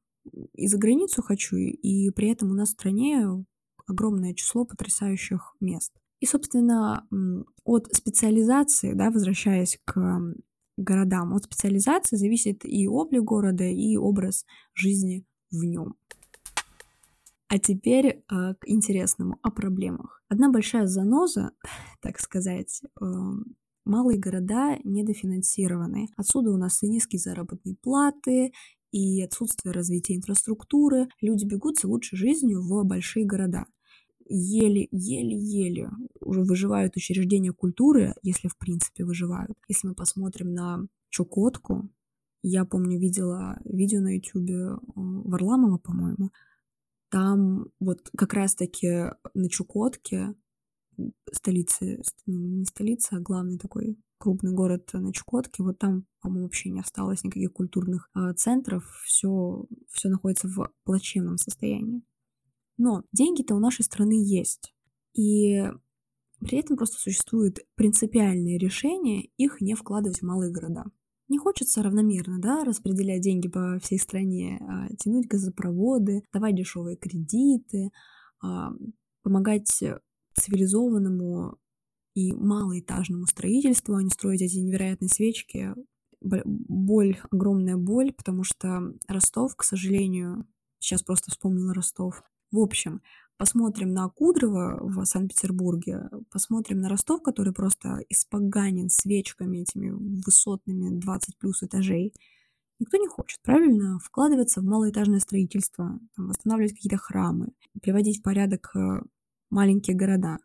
и 0.54 0.66
за 0.66 0.78
границу 0.78 1.22
хочу, 1.22 1.56
и 1.56 2.10
при 2.10 2.28
этом 2.28 2.50
у 2.50 2.54
нас 2.54 2.70
в 2.70 2.72
стране 2.72 3.26
огромное 3.86 4.34
число 4.34 4.64
потрясающих 4.64 5.56
мест. 5.60 5.92
И, 6.20 6.26
собственно, 6.26 7.06
от 7.64 7.88
специализации, 7.94 8.92
да, 8.92 9.10
возвращаясь 9.10 9.78
к 9.84 10.20
городам, 10.76 11.34
от 11.34 11.44
специализации 11.44 12.16
зависит 12.16 12.64
и 12.64 12.86
облик 12.86 13.22
города, 13.22 13.64
и 13.64 13.96
образ 13.96 14.44
жизни 14.74 15.24
в 15.50 15.64
нем. 15.64 15.96
А 17.50 17.58
теперь 17.58 18.06
э, 18.06 18.20
к 18.28 18.68
интересному, 18.68 19.40
о 19.42 19.50
проблемах. 19.50 20.22
Одна 20.28 20.52
большая 20.52 20.86
заноза, 20.86 21.50
так 22.00 22.20
сказать, 22.20 22.80
э, 22.84 23.04
малые 23.84 24.20
города 24.20 24.78
недофинансированы. 24.84 26.10
Отсюда 26.16 26.52
у 26.52 26.56
нас 26.56 26.80
и 26.84 26.88
низкие 26.88 27.18
заработные 27.18 27.74
платы, 27.74 28.52
и 28.92 29.20
отсутствие 29.20 29.72
развития 29.72 30.14
инфраструктуры. 30.14 31.08
Люди 31.20 31.44
бегут 31.44 31.80
за 31.80 31.88
лучшей 31.88 32.16
жизнью 32.16 32.62
в 32.62 32.84
большие 32.84 33.26
города. 33.26 33.66
Еле-еле-еле 34.28 35.90
уже 36.20 36.42
выживают 36.42 36.96
учреждения 36.96 37.52
культуры, 37.52 38.14
если 38.22 38.46
в 38.46 38.56
принципе 38.56 39.04
выживают. 39.04 39.58
Если 39.66 39.88
мы 39.88 39.96
посмотрим 39.96 40.54
на 40.54 40.86
Чукотку, 41.08 41.90
я 42.42 42.64
помню, 42.64 43.00
видела 43.00 43.58
видео 43.64 44.00
на 44.00 44.16
ютюбе 44.16 44.54
э, 44.54 44.76
Варламова, 44.94 45.78
по-моему, 45.78 46.30
там 47.10 47.66
вот 47.80 48.10
как 48.16 48.32
раз-таки 48.34 49.10
на 49.34 49.48
Чукотке, 49.50 50.34
столице, 51.32 52.02
не 52.26 52.64
столица, 52.64 53.16
а 53.16 53.20
главный 53.20 53.58
такой 53.58 53.98
крупный 54.18 54.52
город 54.52 54.90
на 54.92 55.12
Чукотке, 55.12 55.62
вот 55.62 55.78
там, 55.78 56.06
по-моему, 56.20 56.44
вообще 56.44 56.70
не 56.70 56.80
осталось 56.80 57.24
никаких 57.24 57.52
культурных 57.52 58.10
э, 58.14 58.34
центров, 58.34 58.84
все, 59.04 59.66
все 59.90 60.08
находится 60.10 60.46
в 60.46 60.70
плачевном 60.84 61.38
состоянии. 61.38 62.02
Но 62.76 63.02
деньги-то 63.12 63.54
у 63.54 63.58
нашей 63.58 63.84
страны 63.84 64.22
есть. 64.22 64.74
И 65.14 65.64
При 66.40 66.58
этом 66.58 66.76
просто 66.76 66.98
существуют 66.98 67.58
принципиальные 67.74 68.58
решения 68.58 69.28
их 69.36 69.60
не 69.60 69.74
вкладывать 69.74 70.20
в 70.20 70.24
малые 70.24 70.52
города. 70.52 70.84
Не 71.30 71.38
хочется 71.38 71.82
равномерно 71.84 72.40
да, 72.40 72.64
распределять 72.64 73.22
деньги 73.22 73.46
по 73.46 73.78
всей 73.78 74.00
стране, 74.00 74.58
а 74.68 74.88
тянуть 74.96 75.28
газопроводы, 75.28 76.24
давать 76.32 76.56
дешевые 76.56 76.96
кредиты, 76.96 77.92
а, 78.42 78.72
помогать 79.22 79.68
цивилизованному 79.68 81.56
и 82.14 82.32
малоэтажному 82.32 83.26
строительству, 83.26 83.94
а 83.94 84.02
не 84.02 84.10
строить 84.10 84.42
эти 84.42 84.56
невероятные 84.56 85.08
свечки. 85.08 85.72
Боль, 86.20 87.20
огромная 87.30 87.76
боль, 87.76 88.12
потому 88.12 88.42
что 88.42 88.92
Ростов, 89.06 89.54
к 89.54 89.62
сожалению, 89.62 90.48
сейчас 90.80 91.04
просто 91.04 91.30
вспомнила 91.30 91.72
Ростов. 91.72 92.24
В 92.50 92.58
общем, 92.58 93.02
посмотрим 93.40 93.94
на 93.94 94.06
Кудрово 94.10 94.78
в 94.82 95.02
Санкт-Петербурге, 95.06 96.10
посмотрим 96.30 96.80
на 96.80 96.90
Ростов, 96.90 97.22
который 97.22 97.54
просто 97.54 98.04
испоганен 98.10 98.90
свечками 98.90 99.62
этими 99.62 99.88
высотными 100.26 101.00
20 101.00 101.38
плюс 101.38 101.62
этажей. 101.62 102.12
Никто 102.80 102.98
не 102.98 103.08
хочет, 103.08 103.40
правильно, 103.40 103.98
вкладываться 103.98 104.60
в 104.60 104.64
малоэтажное 104.64 105.20
строительство, 105.20 105.98
там, 106.14 106.28
восстанавливать 106.28 106.74
какие-то 106.74 106.98
храмы, 106.98 107.48
приводить 107.80 108.18
в 108.18 108.22
порядок 108.22 108.76
э, 108.76 109.00
маленькие 109.48 109.96
города. 109.96 110.36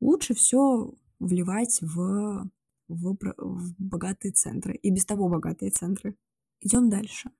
Лучше 0.00 0.34
все 0.34 0.92
вливать 1.20 1.78
в, 1.80 2.50
в, 2.88 3.16
в 3.38 3.74
богатые 3.78 4.32
центры, 4.32 4.74
и 4.74 4.90
без 4.90 5.06
того 5.06 5.28
богатые 5.28 5.70
центры. 5.70 6.16
Идем 6.60 6.90
дальше. 6.90 7.30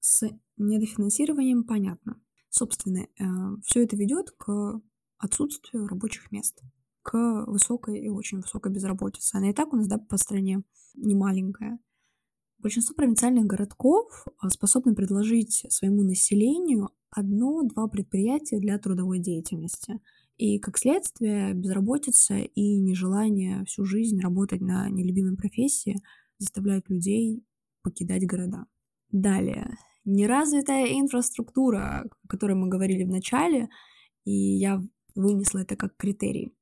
С 0.00 0.28
недофинансированием 0.58 1.64
понятно. 1.64 2.20
Собственно, 2.54 2.98
э, 2.98 3.24
все 3.64 3.82
это 3.82 3.96
ведет 3.96 4.30
к 4.32 4.78
отсутствию 5.16 5.86
рабочих 5.86 6.30
мест, 6.30 6.60
к 7.00 7.46
высокой 7.46 7.98
и 7.98 8.10
очень 8.10 8.42
высокой 8.42 8.70
безработице. 8.70 9.36
Она 9.36 9.48
и 9.48 9.54
так 9.54 9.72
у 9.72 9.76
нас, 9.76 9.88
да, 9.88 9.96
по 9.96 10.18
стране 10.18 10.62
не 10.94 11.14
маленькая. 11.14 11.78
Большинство 12.58 12.94
провинциальных 12.94 13.46
городков 13.46 14.26
э, 14.26 14.48
способны 14.50 14.94
предложить 14.94 15.64
своему 15.70 16.02
населению 16.02 16.90
одно-два 17.08 17.88
предприятия 17.88 18.58
для 18.58 18.78
трудовой 18.78 19.18
деятельности. 19.18 20.02
И, 20.36 20.58
как 20.58 20.76
следствие, 20.76 21.54
безработица 21.54 22.34
и 22.36 22.76
нежелание 22.76 23.64
всю 23.64 23.86
жизнь 23.86 24.20
работать 24.20 24.60
на 24.60 24.90
нелюбимой 24.90 25.38
профессии 25.38 26.02
заставляют 26.36 26.90
людей 26.90 27.46
покидать 27.82 28.26
города. 28.26 28.66
Далее, 29.10 29.78
неразвитая 30.04 30.98
инфраструктура, 30.98 32.04
о 32.22 32.28
которой 32.28 32.54
мы 32.54 32.68
говорили 32.68 33.04
в 33.04 33.10
начале, 33.10 33.68
и 34.24 34.32
я 34.32 34.82
вынесла 35.14 35.60
это 35.60 35.76
как 35.76 35.96
критерий. 35.96 36.54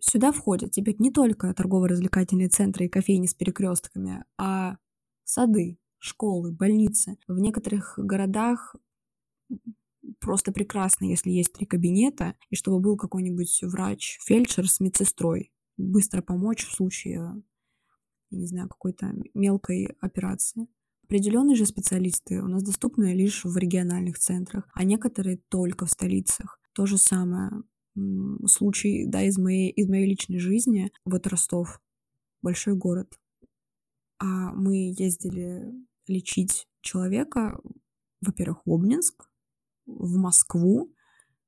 Сюда 0.00 0.32
входят 0.32 0.72
теперь 0.72 0.96
не 0.98 1.12
только 1.12 1.54
торгово-развлекательные 1.54 2.48
центры 2.48 2.86
и 2.86 2.88
кофейни 2.88 3.26
с 3.26 3.34
перекрестками, 3.34 4.24
а 4.36 4.76
сады, 5.24 5.78
школы, 5.98 6.52
больницы. 6.52 7.18
В 7.28 7.38
некоторых 7.38 7.94
городах 7.96 8.74
просто 10.18 10.52
прекрасно, 10.52 11.04
если 11.04 11.30
есть 11.30 11.52
три 11.52 11.66
кабинета, 11.66 12.34
и 12.50 12.56
чтобы 12.56 12.80
был 12.80 12.96
какой-нибудь 12.96 13.60
врач, 13.62 14.18
фельдшер 14.24 14.68
с 14.68 14.80
медсестрой, 14.80 15.52
быстро 15.76 16.22
помочь 16.22 16.66
в 16.66 16.74
случае, 16.74 17.42
не 18.30 18.46
знаю, 18.46 18.68
какой-то 18.68 19.14
мелкой 19.34 19.96
операции. 20.00 20.66
Определенные 21.12 21.56
же 21.56 21.66
специалисты 21.66 22.40
у 22.40 22.48
нас 22.48 22.62
доступны 22.62 23.12
лишь 23.12 23.44
в 23.44 23.54
региональных 23.58 24.18
центрах, 24.18 24.66
а 24.72 24.82
некоторые 24.82 25.42
только 25.50 25.84
в 25.84 25.90
столицах. 25.90 26.58
То 26.72 26.86
же 26.86 26.96
самое 26.96 27.50
случай, 28.46 29.04
да, 29.06 29.22
из 29.22 29.36
моей, 29.36 29.68
из 29.68 29.90
моей 29.90 30.08
личной 30.08 30.38
жизни. 30.38 30.90
Вот 31.04 31.26
Ростов, 31.26 31.82
большой 32.40 32.76
город. 32.76 33.12
А 34.20 34.54
мы 34.54 34.94
ездили 34.96 35.74
лечить 36.06 36.66
человека, 36.80 37.60
во-первых, 38.22 38.62
в 38.64 38.72
Обнинск, 38.72 39.28
в 39.84 40.16
Москву, 40.16 40.94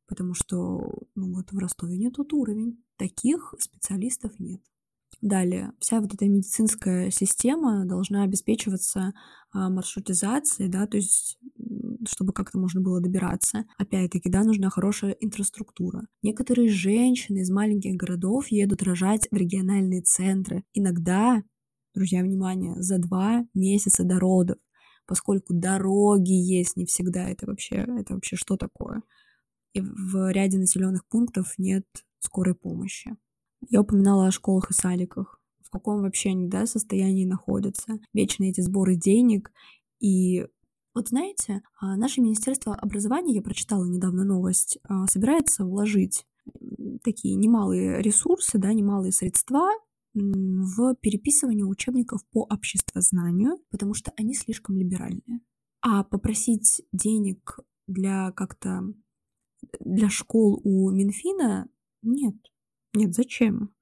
потому 0.07 0.35
что 0.35 0.93
ну, 1.15 1.37
вот 1.37 1.53
в 1.53 1.59
Ростове 1.59 1.97
не 1.97 2.11
тот 2.11 2.35
уровень. 2.35 2.85
Таких 2.99 3.55
специалистов 3.59 4.39
нет. 4.39 4.61
Далее, 5.21 5.73
вся 5.79 6.01
вот 6.01 6.13
эта 6.15 6.27
медицинская 6.27 7.11
система 7.11 7.85
должна 7.87 8.23
обеспечиваться 8.25 9.13
а, 9.53 9.71
маршрутизацией, 9.71 10.69
да, 10.69 10.87
то 10.87 10.97
есть 10.97 11.39
чтобы 12.07 12.33
как-то 12.33 12.59
можно 12.59 12.81
было 12.81 13.01
добираться. 13.01 13.65
Опять-таки, 13.79 14.29
да, 14.29 14.43
нужна 14.43 14.71
хорошая 14.71 15.13
инфраструктура. 15.13 16.07
Некоторые 16.23 16.69
женщины 16.69 17.39
из 17.39 17.51
маленьких 17.51 17.95
городов 17.95 18.49
едут 18.49 18.83
рожать 18.83 19.29
в 19.31 19.37
региональные 19.37 20.03
центры. 20.03 20.65
Иногда, 20.75 21.43
друзья, 21.95 22.23
внимание, 22.23 22.75
за 22.83 22.99
два 22.99 23.47
месяца 23.55 24.05
до 24.05 24.19
родов, 24.19 24.59
поскольку 25.07 25.55
дороги 25.55 26.33
есть 26.33 26.77
не 26.77 26.85
всегда, 26.87 27.29
это 27.29 27.47
вообще, 27.47 27.77
это 27.77 28.15
вообще 28.15 28.37
что 28.37 28.57
такое? 28.57 29.03
И 29.73 29.81
в 29.81 30.31
ряде 30.31 30.59
населенных 30.59 31.07
пунктов 31.07 31.55
нет 31.59 31.85
скорой 32.21 32.55
помощи. 32.55 33.17
Я 33.69 33.81
упоминала 33.81 34.27
о 34.27 34.31
школах 34.31 34.71
и 34.71 34.75
садиках. 34.75 35.41
В 35.63 35.71
каком 35.71 36.03
вообще 36.03 36.31
они, 36.31 36.47
да, 36.49 36.67
состоянии 36.67 37.25
находятся. 37.25 37.99
Вечно 38.13 38.45
эти 38.45 38.61
сборы 38.61 38.97
денег. 38.97 39.51
И 40.01 40.47
вот 40.95 41.09
знаете, 41.09 41.63
а, 41.81 41.97
наше 41.97 42.21
Министерство 42.21 42.75
образования, 42.75 43.35
я 43.35 43.43
прочитала 43.43 43.85
недавно 43.85 44.25
новость, 44.25 44.79
а, 44.85 45.07
собирается 45.07 45.65
вложить 45.65 46.25
такие 47.03 47.35
немалые 47.35 48.01
ресурсы, 48.03 48.59
да, 48.59 48.73
немалые 48.73 49.13
средства 49.13 49.69
в 50.15 50.95
переписывание 51.01 51.65
учебников 51.65 52.21
по 52.31 52.45
обществознанию, 52.45 53.59
потому 53.71 53.95
что 53.95 54.13
они 54.17 54.35
слишком 54.35 54.77
либеральные. 54.79 55.41
А 55.81 56.05
попросить 56.05 56.83
денег 56.93 57.59
для 57.87 58.31
как-то 58.33 58.83
для 59.81 60.09
школ 60.09 60.61
у 60.63 60.91
Минфина 60.91 61.69
нет. 62.03 62.37
Нет, 62.95 63.15
зачем? 63.15 63.75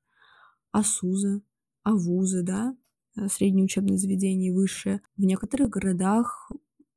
А 0.70 0.83
СУЗы, 0.83 1.42
а 1.83 1.94
вузы, 1.94 2.42
да, 2.42 2.75
э, 3.16 3.29
средние 3.29 3.64
учебные 3.64 3.98
заведения 3.98 4.48
и 4.48 4.55
высшие. 4.55 5.03
В 5.16 5.22
некоторых 5.22 5.68
городах 5.68 6.51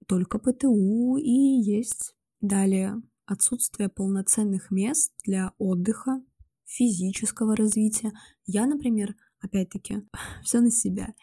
только 0.08 0.40
ПТУ 0.40 1.18
и 1.18 1.30
есть. 1.30 2.16
Далее, 2.40 3.02
отсутствие 3.26 3.90
полноценных 3.90 4.72
мест 4.72 5.14
для 5.26 5.54
отдыха, 5.58 6.24
физического 6.66 7.56
развития. 7.56 8.14
Я, 8.46 8.66
например, 8.66 9.16
опять-таки, 9.40 10.08
все 10.44 10.62
на 10.62 10.72
себя. 10.72 11.14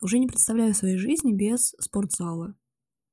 Уже 0.00 0.18
не 0.18 0.26
представляю 0.26 0.74
своей 0.74 0.96
жизни 0.96 1.34
без 1.34 1.74
спортзала. 1.78 2.54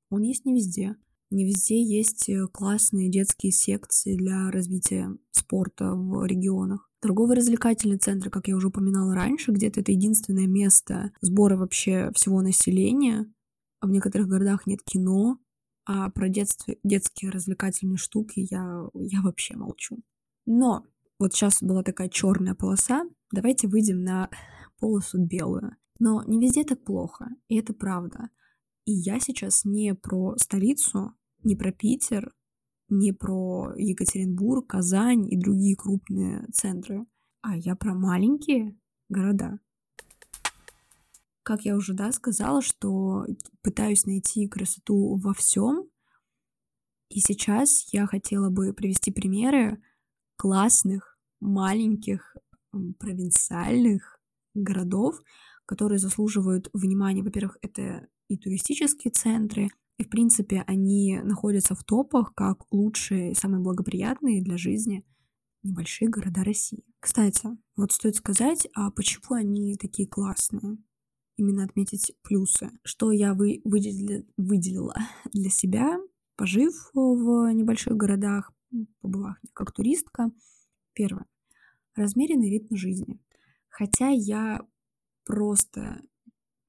Он 0.09 0.21
есть 0.21 0.45
не 0.45 0.53
везде. 0.53 0.95
Не 1.29 1.45
везде 1.45 1.81
есть 1.81 2.29
э, 2.29 2.47
классные 2.51 3.09
детские 3.09 3.51
секции 3.51 4.15
для 4.15 4.49
развития 4.49 5.09
спорта 5.31 5.93
в 5.93 6.25
регионах. 6.25 6.89
Торгово-развлекательные 7.01 7.99
центры, 7.99 8.29
как 8.29 8.47
я 8.47 8.55
уже 8.55 8.69
упоминала 8.69 9.13
раньше, 9.13 9.51
где-то 9.51 9.81
это 9.81 9.91
единственное 9.91 10.47
место 10.47 11.11
сбора 11.21 11.57
вообще 11.57 12.11
всего 12.15 12.41
населения. 12.41 13.31
А 13.79 13.87
в 13.87 13.91
некоторых 13.91 14.27
городах 14.27 14.65
нет 14.67 14.81
кино, 14.83 15.39
а 15.85 16.09
про 16.09 16.29
детстве, 16.29 16.79
детские 16.83 17.31
развлекательные 17.31 17.97
штуки 17.97 18.47
я, 18.49 18.87
я 18.93 19.21
вообще 19.21 19.55
молчу. 19.55 19.99
Но 20.45 20.85
вот 21.19 21.33
сейчас 21.33 21.61
была 21.61 21.83
такая 21.83 22.09
черная 22.09 22.55
полоса, 22.55 23.03
давайте 23.31 23.67
выйдем 23.67 24.03
на 24.03 24.29
полосу 24.79 25.17
белую. 25.19 25.75
Но 25.99 26.23
не 26.23 26.39
везде 26.39 26.63
так 26.63 26.83
плохо, 26.83 27.29
и 27.47 27.57
это 27.57 27.73
правда. 27.73 28.29
И 28.87 28.93
я 28.93 29.19
сейчас 29.19 29.65
не 29.65 29.93
про 29.93 30.37
столицу, 30.37 31.11
не 31.43 31.57
про 31.57 31.73
Питер, 31.73 32.33
не 32.87 33.11
про 33.11 33.73
Екатеринбург, 33.75 34.65
Казань 34.65 35.29
и 35.29 35.35
другие 35.35 35.75
крупные 35.75 36.47
центры, 36.53 37.05
а 37.41 37.57
я 37.57 37.75
про 37.75 37.93
маленькие 37.93 38.79
города. 39.09 39.59
Как 41.43 41.65
я 41.65 41.75
уже 41.75 41.95
да, 41.95 42.13
сказала, 42.13 42.61
что 42.61 43.25
пытаюсь 43.61 44.05
найти 44.05 44.47
красоту 44.47 45.17
во 45.17 45.33
всем. 45.33 45.89
И 47.09 47.19
сейчас 47.19 47.89
я 47.91 48.07
хотела 48.07 48.49
бы 48.49 48.71
привести 48.71 49.11
примеры 49.11 49.81
классных, 50.37 51.19
маленьких, 51.41 52.37
провинциальных 52.99 54.21
городов, 54.53 55.21
которые 55.65 55.99
заслуживают 55.99 56.69
внимания. 56.71 57.21
Во-первых, 57.21 57.57
это 57.61 58.07
и 58.27 58.37
туристические 58.37 59.11
центры, 59.11 59.69
и, 59.97 60.03
в 60.03 60.09
принципе, 60.09 60.63
они 60.67 61.19
находятся 61.23 61.73
в 61.75 61.83
топах 61.83 62.33
как 62.35 62.71
лучшие 62.71 63.33
самые 63.33 63.61
благоприятные 63.61 64.43
для 64.43 64.57
жизни 64.57 65.03
небольшие 65.63 66.09
города 66.09 66.43
России. 66.43 66.83
Кстати, 66.99 67.47
вот 67.75 67.91
стоит 67.91 68.15
сказать, 68.15 68.67
а 68.73 68.91
почему 68.91 69.35
они 69.35 69.75
такие 69.75 70.07
классные? 70.07 70.77
Именно 71.35 71.65
отметить 71.65 72.13
плюсы. 72.23 72.71
Что 72.83 73.11
я 73.11 73.33
вы, 73.33 73.61
выделила, 73.63 74.23
выделила 74.37 74.95
для 75.33 75.49
себя, 75.49 75.97
пожив 76.35 76.73
в 76.93 77.51
небольших 77.53 77.95
городах, 77.95 78.51
побывав 79.01 79.35
как 79.53 79.71
туристка. 79.71 80.31
Первое. 80.93 81.27
размеренный 81.95 82.49
ритм 82.49 82.75
жизни. 82.75 83.19
Хотя 83.69 84.09
я 84.09 84.61
просто 85.25 86.01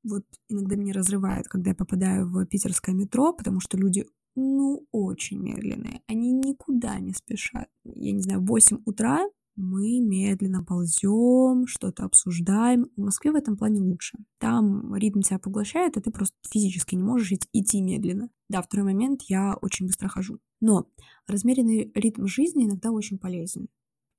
вот 0.05 0.25
иногда 0.49 0.77
меня 0.77 0.93
разрывает, 0.93 1.49
когда 1.49 1.71
я 1.71 1.77
попадаю 1.77 2.29
в 2.29 2.45
питерское 2.47 2.95
метро, 2.95 3.33
потому 3.33 3.61
что 3.61 3.77
люди, 3.77 4.07
ну, 4.37 4.87
очень 4.93 5.39
медленные. 5.39 6.03
Они 6.07 6.33
никуда 6.33 6.99
не 6.99 7.13
спешат. 7.13 7.69
Я 7.85 8.13
не 8.13 8.23
знаю, 8.23 8.41
в 8.41 8.47
8 8.47 8.79
утра 8.85 9.27
мы 9.59 9.99
медленно 9.99 10.63
ползем, 10.63 11.67
что-то 11.67 12.05
обсуждаем. 12.05 12.87
В 12.97 13.01
Москве 13.01 13.33
в 13.33 13.35
этом 13.35 13.57
плане 13.57 13.81
лучше. 13.81 14.19
Там 14.39 14.95
ритм 14.95 15.21
тебя 15.21 15.41
поглощает, 15.41 15.97
и 15.97 16.01
ты 16.01 16.13
просто 16.13 16.37
физически 16.49 16.95
не 16.95 17.03
можешь 17.03 17.33
идти 17.53 17.83
медленно. 17.83 18.31
Да, 18.49 18.63
второй 18.63 18.87
момент, 18.87 19.23
я 19.23 19.57
очень 19.61 19.87
быстро 19.87 20.09
хожу. 20.09 20.39
Но 20.61 20.87
размеренный 21.27 21.91
ритм 21.95 22.27
жизни 22.27 22.67
иногда 22.67 22.93
очень 22.93 23.19
полезен. 23.19 23.69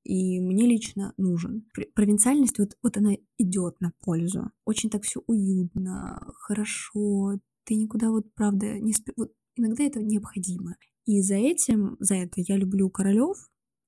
И 0.04 0.40
мне 0.40 0.66
лично 0.66 1.14
нужен. 1.18 1.68
Провинциальность, 1.94 2.58
вот, 2.60 2.78
вот 2.82 2.98
она 2.98 3.16
идет 3.38 3.80
на 3.82 3.92
пользу. 4.00 4.52
Очень 4.66 4.90
так 4.90 5.04
все 5.04 5.22
уютно, 5.28 6.34
хорошо. 6.36 7.40
Ты 7.66 7.76
никуда 7.76 8.10
вот, 8.10 8.34
правда, 8.34 8.80
не 8.80 8.94
спи... 8.94 9.12
Вот 9.16 9.32
иногда 9.56 9.84
это 9.84 10.02
необходимо. 10.02 10.76
И 11.06 11.22
за 11.22 11.36
этим, 11.36 11.98
за 12.00 12.16
это 12.16 12.42
я 12.42 12.58
люблю 12.58 12.90
королев, 12.90 13.38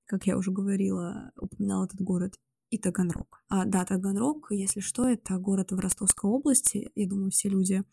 как 0.05 0.27
я 0.27 0.37
уже 0.37 0.51
говорила, 0.51 1.31
упоминала 1.39 1.85
этот 1.85 2.01
город, 2.01 2.35
и 2.69 2.77
Таганрог. 2.77 3.43
А, 3.49 3.65
да, 3.65 3.85
Таганрог, 3.85 4.47
если 4.51 4.79
что, 4.79 5.07
это 5.07 5.37
город 5.37 5.71
в 5.71 5.79
Ростовской 5.79 6.29
области. 6.29 6.91
Я 6.95 7.07
думаю, 7.07 7.31
все 7.31 7.49
люди, 7.49 7.83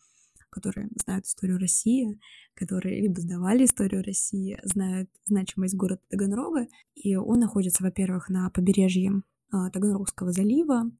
которые 0.50 0.88
знают 1.04 1.26
историю 1.26 1.58
России, 1.58 2.20
которые 2.54 3.00
либо 3.00 3.20
сдавали 3.20 3.64
историю 3.64 4.02
России, 4.02 4.58
знают 4.62 5.10
значимость 5.24 5.74
города 5.74 6.00
Таганрога. 6.08 6.66
И 6.94 7.16
он 7.16 7.40
находится, 7.40 7.82
во-первых, 7.82 8.28
на 8.28 8.50
побережье 8.50 9.22
а, 9.50 9.70
Таганрогского 9.70 10.32
залива. 10.32 10.90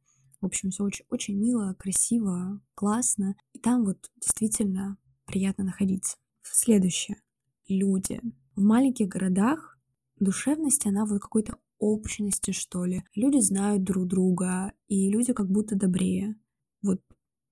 В 0.41 0.47
общем, 0.47 0.71
все 0.71 0.85
очень, 0.85 1.05
очень 1.11 1.39
мило, 1.39 1.75
красиво, 1.79 2.61
классно. 2.75 3.35
И 3.53 3.59
там 3.59 3.85
вот 3.85 4.11
действительно 4.21 4.97
приятно 5.27 5.65
находиться. 5.65 6.17
Следующее. 6.43 7.21
Люди. 7.69 8.21
В 8.55 8.63
маленьких 8.63 9.09
городах 9.09 9.79
душевность, 10.21 10.87
она 10.87 11.05
в 11.05 11.19
какой-то 11.19 11.59
общности, 11.79 12.51
что 12.51 12.85
ли. 12.85 13.05
Люди 13.15 13.39
знают 13.41 13.85
друг 13.85 14.07
друга, 14.07 14.73
и 14.89 15.11
люди 15.11 15.33
как 15.33 15.49
будто 15.51 15.77
добрее. 15.77 16.37
Вот 16.83 17.01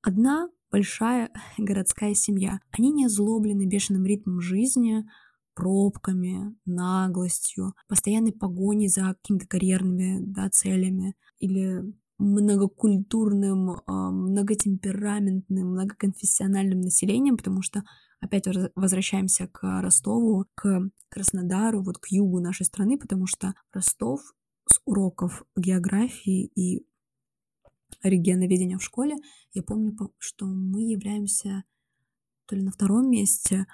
одна 0.02 0.48
большая 0.70 1.30
городская 1.58 2.14
семья. 2.14 2.60
Они 2.70 2.90
не 2.90 3.06
озлоблены 3.06 3.66
бешеным 3.66 4.04
ритмом 4.04 4.40
жизни, 4.40 5.04
пробками, 5.54 6.54
наглостью, 6.66 7.74
постоянной 7.88 8.32
погоней 8.32 8.88
за 8.88 9.14
какими-то 9.14 9.46
карьерными 9.46 10.18
да, 10.20 10.50
целями 10.50 11.14
или 11.38 11.82
многокультурным, 12.18 13.80
а, 13.86 14.10
многотемпераментным, 14.10 15.70
многоконфессиональным 15.72 16.80
населением, 16.80 17.36
потому 17.36 17.62
что 17.62 17.84
опять 18.20 18.46
возвращаемся 18.74 19.48
к 19.48 19.80
Ростову, 19.80 20.46
к 20.54 20.90
Краснодару, 21.08 21.82
вот 21.82 21.98
к 21.98 22.08
югу 22.08 22.40
нашей 22.40 22.64
страны, 22.66 22.98
потому 22.98 23.26
что 23.26 23.54
Ростов 23.72 24.20
с 24.68 24.80
уроков 24.84 25.44
географии 25.56 26.50
и 26.54 26.86
регионоведения 28.08 28.78
в 28.78 28.82
школе, 28.82 29.16
я 29.52 29.62
помню, 29.62 29.96
что 30.18 30.46
мы 30.46 30.82
являемся 30.82 31.64
то 32.46 32.56
ли 32.56 32.62
на 32.62 32.70
втором 32.70 33.10
месте 33.10 33.66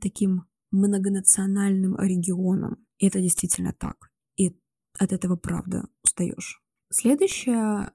таким 0.00 0.44
многонациональным 0.70 1.96
регионом. 1.98 2.84
И 2.98 3.06
это 3.06 3.20
действительно 3.20 3.72
так. 3.72 4.10
И 4.36 4.56
от 4.98 5.12
этого, 5.12 5.36
правда, 5.36 5.88
устаешь. 6.02 6.62
Следующее 6.90 7.92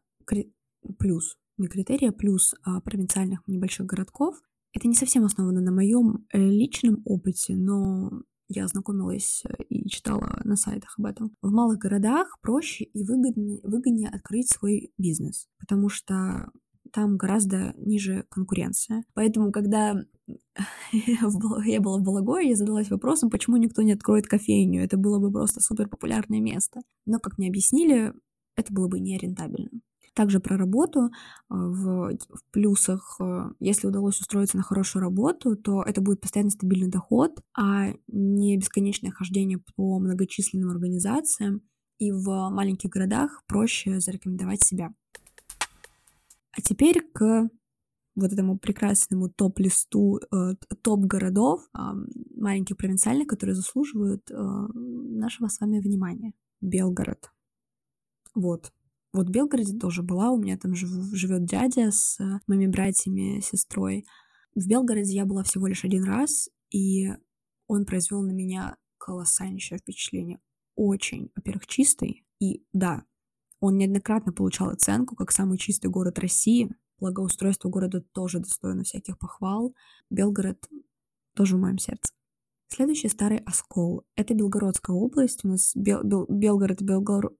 плюс, 0.98 1.38
не 1.58 1.68
критерия, 1.68 2.12
плюс 2.12 2.56
а, 2.64 2.80
провинциальных 2.82 3.42
небольших 3.48 3.86
городков 3.86 4.42
это 4.74 4.88
не 4.88 4.94
совсем 4.94 5.26
основано 5.26 5.62
на 5.62 5.72
моем 5.72 6.26
э, 6.32 6.40
личном 6.40 7.02
опыте, 7.06 7.56
но 7.56 8.12
я 8.50 8.66
ознакомилась 8.66 9.44
э, 9.46 9.64
и 9.70 9.88
читала 9.88 10.42
на 10.44 10.56
сайтах 10.56 10.96
об 10.98 11.06
этом. 11.06 11.32
В 11.42 11.52
малых 11.52 11.78
городах 11.78 12.38
проще 12.42 12.84
и 12.84 13.04
выгоднее, 13.04 13.62
выгоднее 13.64 14.10
открыть 14.10 14.52
свой 14.52 14.92
бизнес, 14.98 15.48
потому 15.60 15.88
что 15.88 16.52
там 16.92 17.18
гораздо 17.18 17.74
ниже 17.78 18.26
конкуренция. 18.30 19.04
Поэтому, 19.14 19.52
когда 19.52 20.04
я 20.92 21.80
была 21.80 22.00
в 22.00 22.04
Балагое, 22.04 22.44
я 22.44 22.56
задалась 22.56 22.90
вопросом, 22.90 23.30
почему 23.30 23.58
никто 23.58 23.84
не 23.84 23.94
откроет 23.94 24.28
кофейню. 24.28 24.84
Это 24.84 24.98
было 24.98 25.20
бы 25.20 25.32
просто 25.32 25.62
супер 25.62 25.88
популярное 25.88 26.42
место. 26.42 26.82
Но, 27.06 27.20
как 27.20 27.38
мне 27.38 27.50
объяснили, 27.50 28.14
это 28.56 28.74
было 28.74 28.88
бы 28.88 29.00
нерентабельно. 29.00 29.82
Также 30.14 30.40
про 30.40 30.58
работу 30.58 31.06
э, 31.06 31.10
в, 31.50 32.18
в 32.18 32.44
плюсах, 32.52 33.18
э, 33.20 33.52
если 33.60 33.88
удалось 33.88 34.20
устроиться 34.20 34.58
на 34.58 34.64
хорошую 34.64 35.02
работу, 35.02 35.56
то 35.56 35.84
это 35.84 36.02
будет 36.02 36.22
постоянно 36.22 36.52
стабильный 36.52 36.90
доход, 36.90 37.42
а 37.58 37.94
не 38.08 38.58
бесконечное 38.58 39.12
хождение 39.12 39.60
по 39.76 40.00
многочисленным 40.00 40.70
организациям. 40.70 41.62
И 41.98 42.12
в 42.12 42.50
маленьких 42.50 42.90
городах 42.90 43.44
проще 43.46 44.00
зарекомендовать 44.00 44.64
себя. 44.64 44.94
А 46.52 46.62
теперь 46.62 47.02
к 47.02 47.50
вот 48.16 48.34
этому 48.34 48.58
прекрасному 48.58 49.30
топ-листу 49.30 50.20
э, 50.32 50.56
топ-городов, 50.82 51.70
маленьких 52.36 52.78
провинциальных, 52.78 53.28
которые 53.28 53.56
заслуживают 53.56 54.30
нашего 54.30 55.48
с 55.48 55.60
вами 55.60 55.80
внимания. 55.80 56.34
Белгород. 56.62 57.32
Вот. 58.36 58.72
Вот 59.12 59.28
в 59.28 59.32
Белгороде 59.32 59.78
тоже 59.78 60.04
была, 60.04 60.30
у 60.32 60.38
меня 60.38 60.58
там 60.58 60.76
жив, 60.76 60.90
живет 61.14 61.46
дядя 61.46 61.92
с 61.92 62.20
э, 62.20 62.40
моими 62.48 62.68
братьями, 62.68 63.42
сестрой. 63.42 64.06
В 64.54 64.68
Белгороде 64.68 65.14
я 65.14 65.26
была 65.26 65.44
всего 65.44 65.68
лишь 65.68 65.84
один 65.84 66.04
раз, 66.04 66.50
и 66.70 67.10
он 67.68 67.86
произвел 67.86 68.22
на 68.22 68.32
меня 68.32 68.78
колоссальнейшее 68.98 69.80
впечатление. 69.80 70.40
Очень, 70.76 71.32
во-первых, 71.36 71.66
чистый, 71.66 72.24
и 72.40 72.64
да, 72.72 73.04
он 73.60 73.78
неоднократно 73.78 74.32
получал 74.32 74.70
оценку 74.70 75.16
как 75.16 75.32
самый 75.32 75.58
чистый 75.58 75.88
город 75.88 76.20
России. 76.20 76.70
Благоустройство 77.00 77.70
города 77.70 78.02
тоже 78.14 78.40
достойно 78.40 78.84
всяких 78.84 79.18
похвал. 79.18 79.74
Белгород 80.10 80.58
тоже 81.36 81.58
в 81.58 81.60
моем 81.60 81.78
сердце. 81.78 82.14
Следующий 82.68 83.10
старый 83.10 83.40
оскол. 83.40 84.04
Это 84.16 84.34
Белгородская 84.34 84.96
область. 84.96 85.44
У 85.44 85.48
нас 85.48 85.72
Бел, 85.76 86.04
Бел, 86.04 86.26
Белгород, 86.30 86.82
Белгород, 86.82 87.36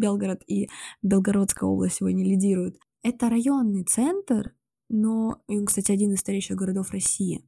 Белгород 0.00 0.42
и 0.46 0.68
Белгородская 1.02 1.68
область 1.68 1.96
сегодня 1.96 2.24
лидируют. 2.24 2.76
Это 3.02 3.28
районный 3.28 3.84
центр, 3.84 4.54
но, 4.88 5.42
он, 5.46 5.66
кстати, 5.66 5.92
один 5.92 6.12
из 6.12 6.20
старейших 6.20 6.56
городов 6.56 6.90
России. 6.90 7.44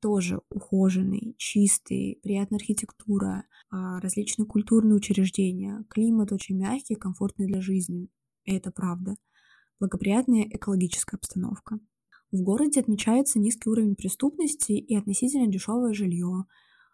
Тоже 0.00 0.40
ухоженный, 0.48 1.34
чистый, 1.36 2.18
приятная 2.22 2.58
архитектура, 2.58 3.44
а, 3.70 4.00
различные 4.00 4.46
культурные 4.46 4.96
учреждения, 4.96 5.84
климат 5.90 6.32
очень 6.32 6.56
мягкий, 6.56 6.94
комфортный 6.94 7.46
для 7.46 7.60
жизни. 7.60 8.08
И 8.44 8.54
это 8.54 8.72
правда. 8.72 9.16
Благоприятная 9.78 10.48
экологическая 10.50 11.16
обстановка. 11.16 11.78
В 12.32 12.42
городе 12.42 12.80
отмечается 12.80 13.38
низкий 13.38 13.68
уровень 13.68 13.94
преступности 13.94 14.72
и 14.72 14.96
относительно 14.96 15.48
дешевое 15.48 15.92
жилье, 15.92 16.46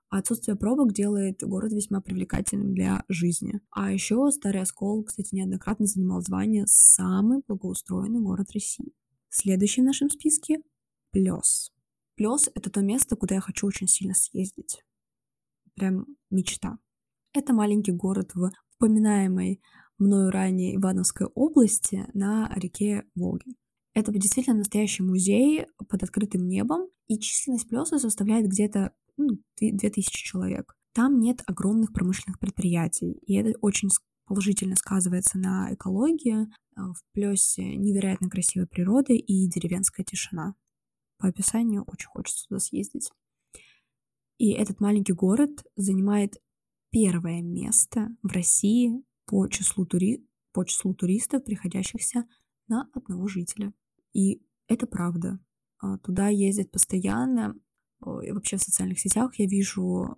отсутствие 0.09 0.57
пробок 0.57 0.93
делает 0.93 1.43
город 1.43 1.73
весьма 1.73 2.01
привлекательным 2.01 2.75
для 2.75 3.05
жизни. 3.09 3.61
А 3.71 3.93
еще 3.93 4.31
Старый 4.31 4.63
Оскол, 4.63 5.05
кстати, 5.05 5.35
неоднократно 5.35 5.87
занимал 5.87 6.21
звание 6.21 6.65
«Самый 6.67 7.43
благоустроенный 7.47 8.21
город 8.21 8.51
России». 8.53 8.93
Следующий 9.29 9.83
в 9.83 9.85
нашем 9.85 10.09
списке— 10.09 10.61
Плес. 11.13 11.73
Плес— 12.17 12.49
это 12.55 12.71
то 12.71 12.81
место, 12.81 13.17
куда 13.17 13.37
я 13.37 13.41
хочу 13.41 13.67
очень 13.67 13.89
сильно 13.89 14.15
съездить. 14.15 14.83
Прям 15.75 16.07
мечта. 16.31 16.79
Это 17.33 17.53
маленький 17.53 17.93
город 17.93 18.35
в 18.35 18.51
упоминаемой 18.79 19.61
мною 19.99 20.31
ранее 20.31 20.77
Ивановской 20.77 21.27
области 21.35 22.07
на 22.15 22.51
реке 22.55 23.05
Волги. 23.15 23.57
Это 23.95 24.13
действительно 24.13 24.59
настоящий 24.59 25.03
музей 25.03 25.67
под 25.89 26.03
открытым 26.03 26.47
небом, 26.47 26.89
и 27.09 27.19
численность 27.19 27.69
Плеса 27.69 27.99
составляет 27.99 28.47
где-то 28.47 28.93
ну, 29.17 29.39
2000 29.61 30.25
человек. 30.25 30.75
Там 30.93 31.21
нет 31.21 31.43
огромных 31.47 31.93
промышленных 31.93 32.39
предприятий, 32.39 33.13
и 33.27 33.35
это 33.35 33.59
очень 33.61 33.91
положительно 34.27 34.77
сказывается 34.77 35.39
на 35.39 35.73
экологии, 35.73 36.49
а, 36.75 36.93
в 36.93 37.03
плюсе 37.13 37.77
невероятно 37.77 38.29
красивой 38.29 38.67
природы 38.67 39.17
и 39.17 39.49
деревенская 39.49 40.05
тишина. 40.05 40.55
По 41.19 41.29
описанию 41.29 41.85
очень 41.87 42.09
хочется 42.09 42.47
туда 42.49 42.59
съездить. 42.59 43.11
И 44.39 44.51
этот 44.51 44.81
маленький 44.81 45.15
город 45.15 45.65
занимает 45.77 46.41
первое 46.91 47.41
место 47.41 48.09
в 48.23 48.29
России 48.29 49.03
по 49.25 49.49
числу, 49.49 49.87
тури... 49.87 50.27
по 50.53 50.65
числу 50.65 50.95
туристов, 50.95 51.45
приходящихся 51.45 52.25
на 52.69 52.89
одного 52.93 53.29
жителя. 53.29 53.73
И 54.13 54.43
это 54.69 54.87
правда. 54.87 55.41
А, 55.79 55.99
туда 55.99 56.29
ездят 56.29 56.71
постоянно 56.71 57.55
вообще 58.01 58.57
в 58.57 58.63
социальных 58.63 59.01
сетях 59.01 59.39
я 59.39 59.47
вижу 59.47 60.17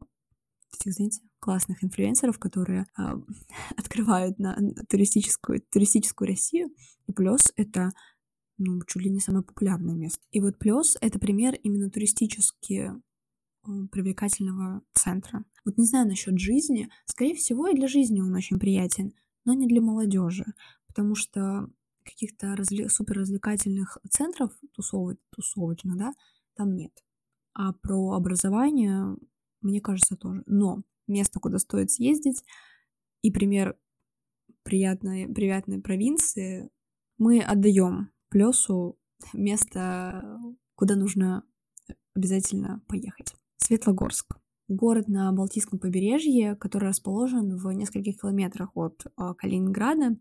этих, 0.75 0.93
знаете, 0.93 1.21
классных 1.41 1.83
инфлюенсеров, 1.83 2.39
которые 2.39 2.87
э, 2.99 3.03
открывают 3.77 4.39
на 4.39 4.57
туристическую, 4.89 5.63
туристическую 5.71 6.29
Россию. 6.29 6.69
И 7.07 7.13
плюс 7.13 7.53
это 7.57 7.93
ну, 8.59 8.83
чуть 8.87 9.03
ли 9.03 9.11
не 9.11 9.21
самое 9.21 9.45
популярное 9.45 9.95
место. 9.95 10.21
И 10.31 10.41
вот 10.41 10.59
плюс 10.59 10.97
это 11.01 11.19
пример 11.19 11.55
именно 11.63 11.91
туристически 11.91 12.93
привлекательного 13.93 14.83
центра. 14.95 15.45
Вот 15.65 15.77
не 15.77 15.85
знаю 15.85 16.09
насчет 16.09 16.39
жизни. 16.39 16.89
Скорее 17.05 17.35
всего, 17.35 17.69
и 17.69 17.75
для 17.75 17.87
жизни 17.87 18.21
он 18.21 18.35
очень 18.35 18.59
приятен, 18.59 19.15
но 19.45 19.53
не 19.53 19.67
для 19.67 19.81
молодежи, 19.81 20.47
потому 20.87 21.15
что 21.15 21.69
каких-то 22.05 22.57
разве... 22.57 22.89
суперразвлекательных 22.89 23.99
центров 24.11 24.53
тусовоч... 24.73 25.19
тусовочных, 25.31 25.97
да, 25.97 26.13
там 26.57 26.75
нет. 26.75 26.93
А 27.59 27.73
про 27.73 28.13
образование, 28.13 29.17
мне 29.63 29.81
кажется, 29.81 30.17
тоже. 30.17 30.45
Но 30.47 30.85
место, 31.09 31.41
куда 31.41 31.59
стоит 31.59 31.91
съездить, 31.91 32.45
и 33.23 33.33
пример 33.33 33.77
приятной, 34.63 35.27
приятной 35.27 35.81
провинции, 35.81 36.71
мы 37.19 37.41
отдаем 37.41 38.13
плюсу 38.29 38.97
место, 39.33 40.41
куда 40.77 40.95
нужно 40.95 41.43
обязательно 42.15 42.81
поехать. 42.87 43.35
Светлогорск. 43.57 44.37
Город 44.69 45.09
на 45.09 45.33
Балтийском 45.33 45.81
побережье, 45.81 46.55
который 46.55 46.91
расположен 46.91 47.57
в 47.57 47.73
нескольких 47.73 48.21
километрах 48.21 48.71
от 48.77 49.05
э, 49.07 49.35
Калининграда. 49.37 50.17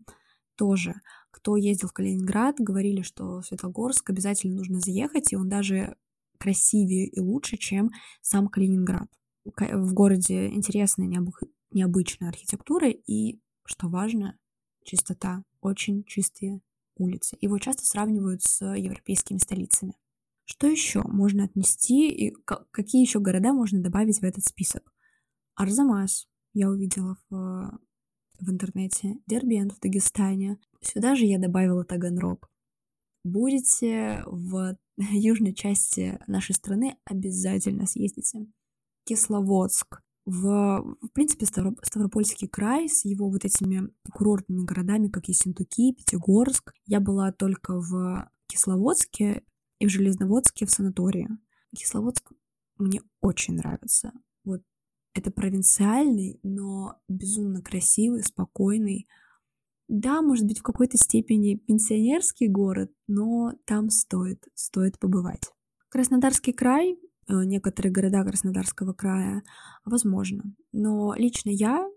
Тоже, 0.56 0.94
кто 1.30 1.54
ездил 1.54 1.88
в 1.88 1.92
Калининград, 1.92 2.56
говорили, 2.58 3.02
что 3.02 3.42
Светлогорск 3.42 4.10
обязательно 4.10 4.56
нужно 4.56 4.80
заехать, 4.80 5.32
и 5.32 5.36
он 5.36 5.48
даже 5.48 5.96
красивее 6.38 7.06
и 7.08 7.20
лучше, 7.20 7.56
чем 7.56 7.90
сам 8.22 8.48
Калининград. 8.48 9.08
В 9.44 9.92
городе 9.94 10.48
интересная, 10.48 11.06
необы... 11.06 11.32
необычная 11.70 12.28
архитектура 12.28 12.88
и, 12.88 13.40
что 13.64 13.88
важно, 13.88 14.38
чистота. 14.84 15.42
Очень 15.60 16.04
чистые 16.04 16.60
улицы. 16.96 17.36
Его 17.40 17.58
часто 17.58 17.84
сравнивают 17.84 18.42
с 18.42 18.64
европейскими 18.64 19.38
столицами. 19.38 19.94
Что 20.44 20.66
еще 20.66 21.02
можно 21.02 21.44
отнести 21.44 22.10
и 22.10 22.34
какие 22.70 23.02
еще 23.02 23.20
города 23.20 23.52
можно 23.52 23.82
добавить 23.82 24.20
в 24.20 24.24
этот 24.24 24.44
список? 24.44 24.92
Арзамас 25.54 26.26
я 26.54 26.70
увидела 26.70 27.16
в, 27.28 27.78
в 28.40 28.50
интернете, 28.50 29.16
Дербент 29.26 29.72
в 29.72 29.80
Дагестане. 29.80 30.58
Сюда 30.80 31.16
же 31.16 31.24
я 31.24 31.38
добавила 31.38 31.84
Таганрог. 31.84 32.48
Будете 33.24 34.22
в 34.26 34.76
южной 34.96 35.54
части 35.54 36.18
нашей 36.26 36.54
страны, 36.54 36.96
обязательно 37.04 37.86
съездите. 37.86 38.46
Кисловодск. 39.04 40.02
В, 40.24 40.82
в 41.00 41.08
принципе, 41.14 41.46
Ставропольский 41.46 42.48
край 42.48 42.88
с 42.88 43.06
его 43.06 43.30
вот 43.30 43.46
этими 43.46 43.88
курортными 44.12 44.64
городами, 44.64 45.08
как 45.08 45.28
Ессентуки, 45.28 45.94
Пятигорск. 45.94 46.74
Я 46.84 47.00
была 47.00 47.32
только 47.32 47.80
в 47.80 48.30
Кисловодске 48.46 49.42
и 49.78 49.86
в 49.86 49.90
Железноводске 49.90 50.66
в 50.66 50.70
санатории. 50.70 51.30
Кисловодск 51.74 52.32
мне 52.76 53.00
очень 53.20 53.54
нравится. 53.54 54.12
Вот 54.44 54.62
это 55.14 55.30
провинциальный, 55.30 56.38
но 56.42 57.00
безумно 57.08 57.62
красивый, 57.62 58.22
спокойный. 58.22 59.08
Да, 59.88 60.20
может 60.20 60.46
быть, 60.46 60.58
в 60.58 60.62
какой-то 60.62 60.98
степени 60.98 61.54
пенсионерский 61.54 62.46
город, 62.46 62.92
но 63.06 63.52
там 63.64 63.88
стоит, 63.88 64.46
стоит 64.54 64.98
побывать. 64.98 65.50
Краснодарский 65.88 66.52
край, 66.52 66.92
э, 66.92 67.44
некоторые 67.44 67.90
города 67.90 68.22
Краснодарского 68.22 68.92
края, 68.92 69.42
возможно. 69.86 70.44
Но 70.72 71.14
лично 71.14 71.48
я, 71.48 71.88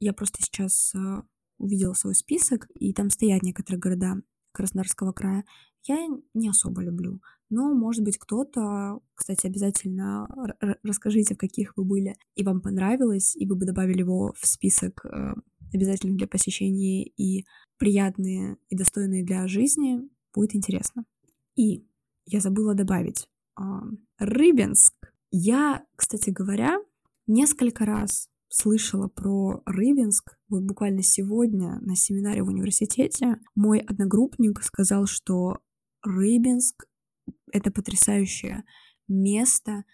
я 0.00 0.14
просто 0.14 0.42
сейчас 0.42 0.94
э, 0.94 1.22
увидела 1.58 1.92
свой 1.92 2.14
список, 2.14 2.66
и 2.78 2.94
там 2.94 3.10
стоят 3.10 3.42
некоторые 3.42 3.78
города 3.78 4.14
Краснодарского 4.52 5.12
края, 5.12 5.44
я 5.86 5.98
не 6.32 6.48
особо 6.48 6.82
люблю. 6.82 7.20
Но, 7.50 7.74
может 7.74 8.02
быть, 8.02 8.16
кто-то, 8.16 9.00
кстати, 9.14 9.46
обязательно 9.46 10.26
расскажите, 10.82 11.34
в 11.34 11.38
каких 11.38 11.76
вы 11.76 11.84
были, 11.84 12.16
и 12.34 12.42
вам 12.42 12.62
понравилось, 12.62 13.36
и 13.36 13.46
вы 13.46 13.54
бы 13.56 13.66
добавили 13.66 13.98
его 13.98 14.32
в 14.32 14.46
список 14.46 15.04
э, 15.04 15.34
обязательных 15.74 16.16
для 16.16 16.26
посещения 16.26 17.04
и 17.04 17.44
приятные 17.78 18.56
и 18.68 18.76
достойные 18.76 19.24
для 19.24 19.46
жизни, 19.48 20.00
будет 20.34 20.54
интересно. 20.54 21.04
И 21.56 21.86
я 22.26 22.40
забыла 22.40 22.74
добавить 22.74 23.28
э, 23.58 23.62
Рыбинск. 24.18 24.94
Я, 25.30 25.84
кстати 25.96 26.30
говоря, 26.30 26.78
несколько 27.26 27.84
раз 27.84 28.28
слышала 28.48 29.08
про 29.08 29.62
Рыбинск. 29.66 30.38
Вот 30.48 30.62
буквально 30.62 31.02
сегодня 31.02 31.80
на 31.80 31.96
семинаре 31.96 32.42
в 32.42 32.48
университете 32.48 33.40
мой 33.54 33.80
одногруппник 33.80 34.62
сказал, 34.62 35.06
что 35.06 35.58
Рыбинск— 36.02 36.86
это 37.52 37.72
потрясающее 37.72 38.64
место, 39.08 39.84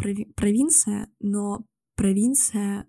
прови- 0.00 0.32
провинция, 0.34 1.08
но 1.20 1.64
провинция, 1.94 2.88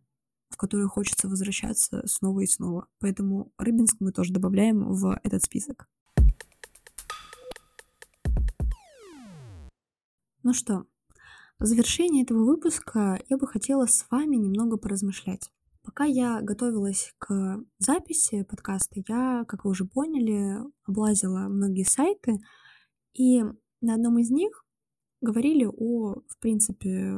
в 0.53 0.57
которую 0.57 0.87
хочется 0.87 1.27
возвращаться 1.27 2.03
снова 2.05 2.41
и 2.41 2.45
снова. 2.45 2.87
Поэтому 2.99 3.51
Рыбинск 3.57 3.97
мы 3.99 4.11
тоже 4.11 4.31
добавляем 4.31 4.93
в 4.93 5.19
этот 5.23 5.43
список. 5.43 5.87
Ну 10.43 10.53
что, 10.53 10.85
в 11.57 11.65
завершении 11.65 12.23
этого 12.23 12.43
выпуска 12.43 13.19
я 13.29 13.37
бы 13.37 13.47
хотела 13.47 13.87
с 13.87 14.05
вами 14.11 14.35
немного 14.35 14.77
поразмышлять. 14.77 15.49
Пока 15.81 16.05
я 16.05 16.41
готовилась 16.41 17.13
к 17.17 17.63
записи 17.79 18.43
подкаста, 18.43 19.01
я, 19.07 19.43
как 19.47 19.65
вы 19.65 19.71
уже 19.71 19.85
поняли, 19.85 20.59
облазила 20.85 21.47
многие 21.47 21.83
сайты, 21.83 22.37
и 23.13 23.41
на 23.81 23.95
одном 23.95 24.19
из 24.19 24.29
них 24.29 24.65
говорили 25.21 25.65
о, 25.65 26.21
в 26.27 26.37
принципе, 26.39 27.15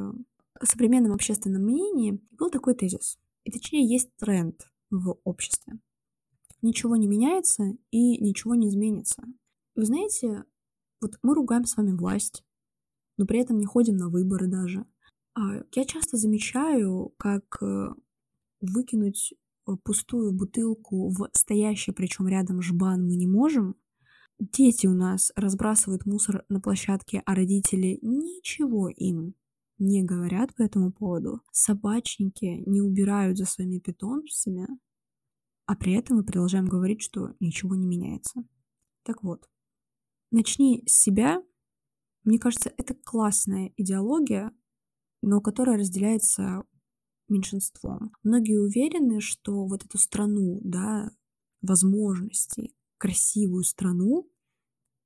современном 0.62 1.12
общественном 1.12 1.62
мнении. 1.62 2.20
Был 2.30 2.50
такой 2.50 2.74
тезис, 2.74 3.18
и 3.46 3.50
точнее 3.50 3.86
есть 3.86 4.10
тренд 4.16 4.68
в 4.90 5.18
обществе. 5.22 5.78
Ничего 6.62 6.96
не 6.96 7.06
меняется 7.06 7.76
и 7.92 8.18
ничего 8.18 8.56
не 8.56 8.68
изменится. 8.68 9.22
Вы 9.76 9.84
знаете, 9.84 10.44
вот 11.00 11.16
мы 11.22 11.34
ругаем 11.34 11.64
с 11.64 11.76
вами 11.76 11.92
власть, 11.92 12.44
но 13.16 13.24
при 13.24 13.38
этом 13.38 13.58
не 13.58 13.66
ходим 13.66 13.96
на 13.96 14.08
выборы 14.08 14.48
даже. 14.48 14.84
А 15.34 15.62
я 15.74 15.84
часто 15.84 16.16
замечаю, 16.16 17.14
как 17.18 17.62
э, 17.62 17.90
выкинуть 18.60 19.32
э, 19.32 19.72
пустую 19.84 20.32
бутылку 20.32 21.08
в 21.10 21.30
стоящий, 21.32 21.92
причем 21.92 22.26
рядом 22.26 22.62
жбан 22.62 23.06
мы 23.06 23.14
не 23.14 23.28
можем. 23.28 23.76
Дети 24.40 24.88
у 24.88 24.94
нас 24.94 25.30
разбрасывают 25.36 26.04
мусор 26.04 26.44
на 26.48 26.60
площадке, 26.60 27.22
а 27.24 27.34
родители 27.36 28.00
ничего 28.02 28.88
им 28.88 29.34
не 29.78 30.02
говорят 30.02 30.54
по 30.54 30.62
этому 30.62 30.92
поводу. 30.92 31.42
Собачники 31.52 32.62
не 32.66 32.80
убирают 32.80 33.38
за 33.38 33.44
своими 33.44 33.78
питомцами, 33.78 34.66
а 35.66 35.76
при 35.76 35.94
этом 35.94 36.18
мы 36.18 36.24
продолжаем 36.24 36.66
говорить, 36.66 37.02
что 37.02 37.34
ничего 37.40 37.74
не 37.74 37.86
меняется. 37.86 38.44
Так 39.02 39.22
вот, 39.22 39.48
начни 40.30 40.82
с 40.86 40.92
себя. 40.92 41.42
Мне 42.24 42.38
кажется, 42.38 42.72
это 42.76 42.94
классная 42.94 43.72
идеология, 43.76 44.52
но 45.22 45.40
которая 45.40 45.78
разделяется 45.78 46.64
меньшинством. 47.28 48.12
Многие 48.22 48.58
уверены, 48.58 49.20
что 49.20 49.66
вот 49.66 49.84
эту 49.84 49.98
страну, 49.98 50.60
да, 50.62 51.10
возможностей, 51.62 52.74
красивую 52.98 53.64
страну 53.64 54.28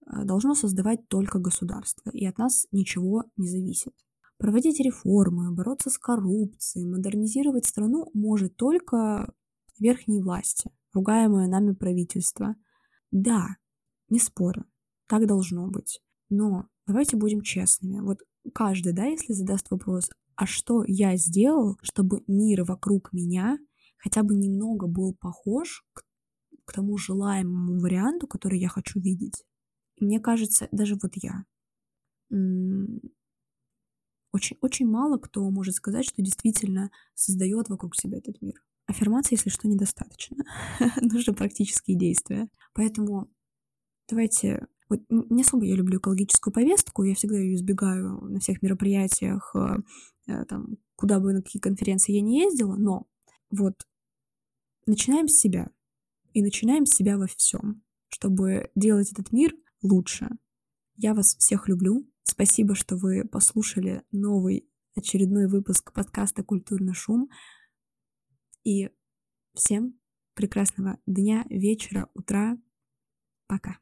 э, 0.06 0.24
должно 0.24 0.54
создавать 0.54 1.09
только 1.09 1.38
государство, 1.38 2.11
и 2.11 2.24
от 2.26 2.38
нас 2.38 2.66
ничего 2.72 3.24
не 3.37 3.48
зависит. 3.48 3.94
Проводить 4.40 4.81
реформы, 4.81 5.53
бороться 5.53 5.90
с 5.90 5.98
коррупцией, 5.98 6.87
модернизировать 6.87 7.66
страну 7.66 8.11
может 8.14 8.57
только 8.57 9.31
верхние 9.79 10.22
власти, 10.22 10.70
ругаемое 10.94 11.46
нами 11.46 11.74
правительство. 11.74 12.57
Да, 13.11 13.48
не 14.09 14.18
спорю, 14.18 14.64
так 15.09 15.26
должно 15.26 15.68
быть. 15.68 16.00
Но 16.31 16.68
давайте 16.87 17.18
будем 17.18 17.42
честными. 17.42 18.00
Вот 18.00 18.20
каждый, 18.55 18.94
да, 18.94 19.05
если 19.05 19.35
задаст 19.35 19.70
вопрос, 19.70 20.09
а 20.37 20.46
что 20.46 20.85
я 20.87 21.18
сделал, 21.18 21.76
чтобы 21.83 22.24
мир 22.26 22.64
вокруг 22.64 23.12
меня 23.12 23.59
хотя 23.98 24.22
бы 24.22 24.35
немного 24.35 24.87
был 24.87 25.14
похож 25.20 25.85
к, 25.92 26.00
к 26.64 26.72
тому 26.72 26.96
желаемому 26.96 27.79
варианту, 27.79 28.26
который 28.26 28.59
я 28.59 28.70
хочу 28.70 29.00
видеть. 29.00 29.44
Мне 30.00 30.18
кажется, 30.18 30.66
даже 30.72 30.94
вот 30.94 31.12
я, 31.16 31.44
очень, 34.33 34.57
очень 34.61 34.87
мало 34.87 35.19
кто 35.19 35.49
может 35.51 35.75
сказать, 35.75 36.05
что 36.05 36.23
действительно 36.23 36.90
создает 37.14 37.69
вокруг 37.69 37.97
себя 37.97 38.19
этот 38.19 38.40
мир. 38.40 38.62
Аффирмации, 38.87 39.35
если 39.35 39.51
что, 39.51 39.69
недостаточно. 39.69 40.45
Нужны 41.01 41.35
практические 41.35 41.97
действия. 41.97 42.49
Поэтому 42.75 43.31
давайте 44.09 44.66
вот 44.88 45.01
не 45.09 45.43
особо 45.43 45.64
я 45.64 45.77
люблю 45.77 45.99
экологическую 45.99 46.53
повестку, 46.53 47.05
я 47.05 47.14
всегда 47.14 47.38
ее 47.38 47.55
избегаю 47.55 48.21
на 48.23 48.40
всех 48.40 48.61
мероприятиях, 48.61 49.55
э, 49.55 49.77
э, 50.27 50.45
там, 50.47 50.79
куда 50.97 51.21
бы 51.21 51.33
на 51.33 51.43
какие 51.43 51.61
конференции 51.61 52.12
я 52.12 52.21
не 52.21 52.43
ездила, 52.43 52.75
но 52.75 53.07
вот 53.51 53.87
начинаем 54.87 55.29
с 55.29 55.38
себя. 55.38 55.71
И 56.33 56.43
начинаем 56.43 56.87
с 56.87 56.95
себя 56.95 57.19
во 57.19 57.27
всем, 57.27 57.83
чтобы 58.09 58.71
делать 58.75 59.12
этот 59.12 59.33
мир 59.33 59.55
лучше. 59.83 60.29
Я 60.97 61.14
вас 61.14 61.37
всех 61.37 61.69
люблю. 61.69 62.10
Спасибо, 62.22 62.74
что 62.74 62.96
вы 62.96 63.26
послушали 63.26 64.02
новый 64.12 64.68
очередной 64.94 65.48
выпуск 65.48 65.92
подкаста 65.92 66.42
«Культурный 66.42 66.94
шум». 66.94 67.28
И 68.64 68.90
всем 69.54 69.98
прекрасного 70.35 70.98
дня, 71.06 71.44
вечера, 71.48 72.09
утра. 72.14 72.59
Пока. 73.46 73.78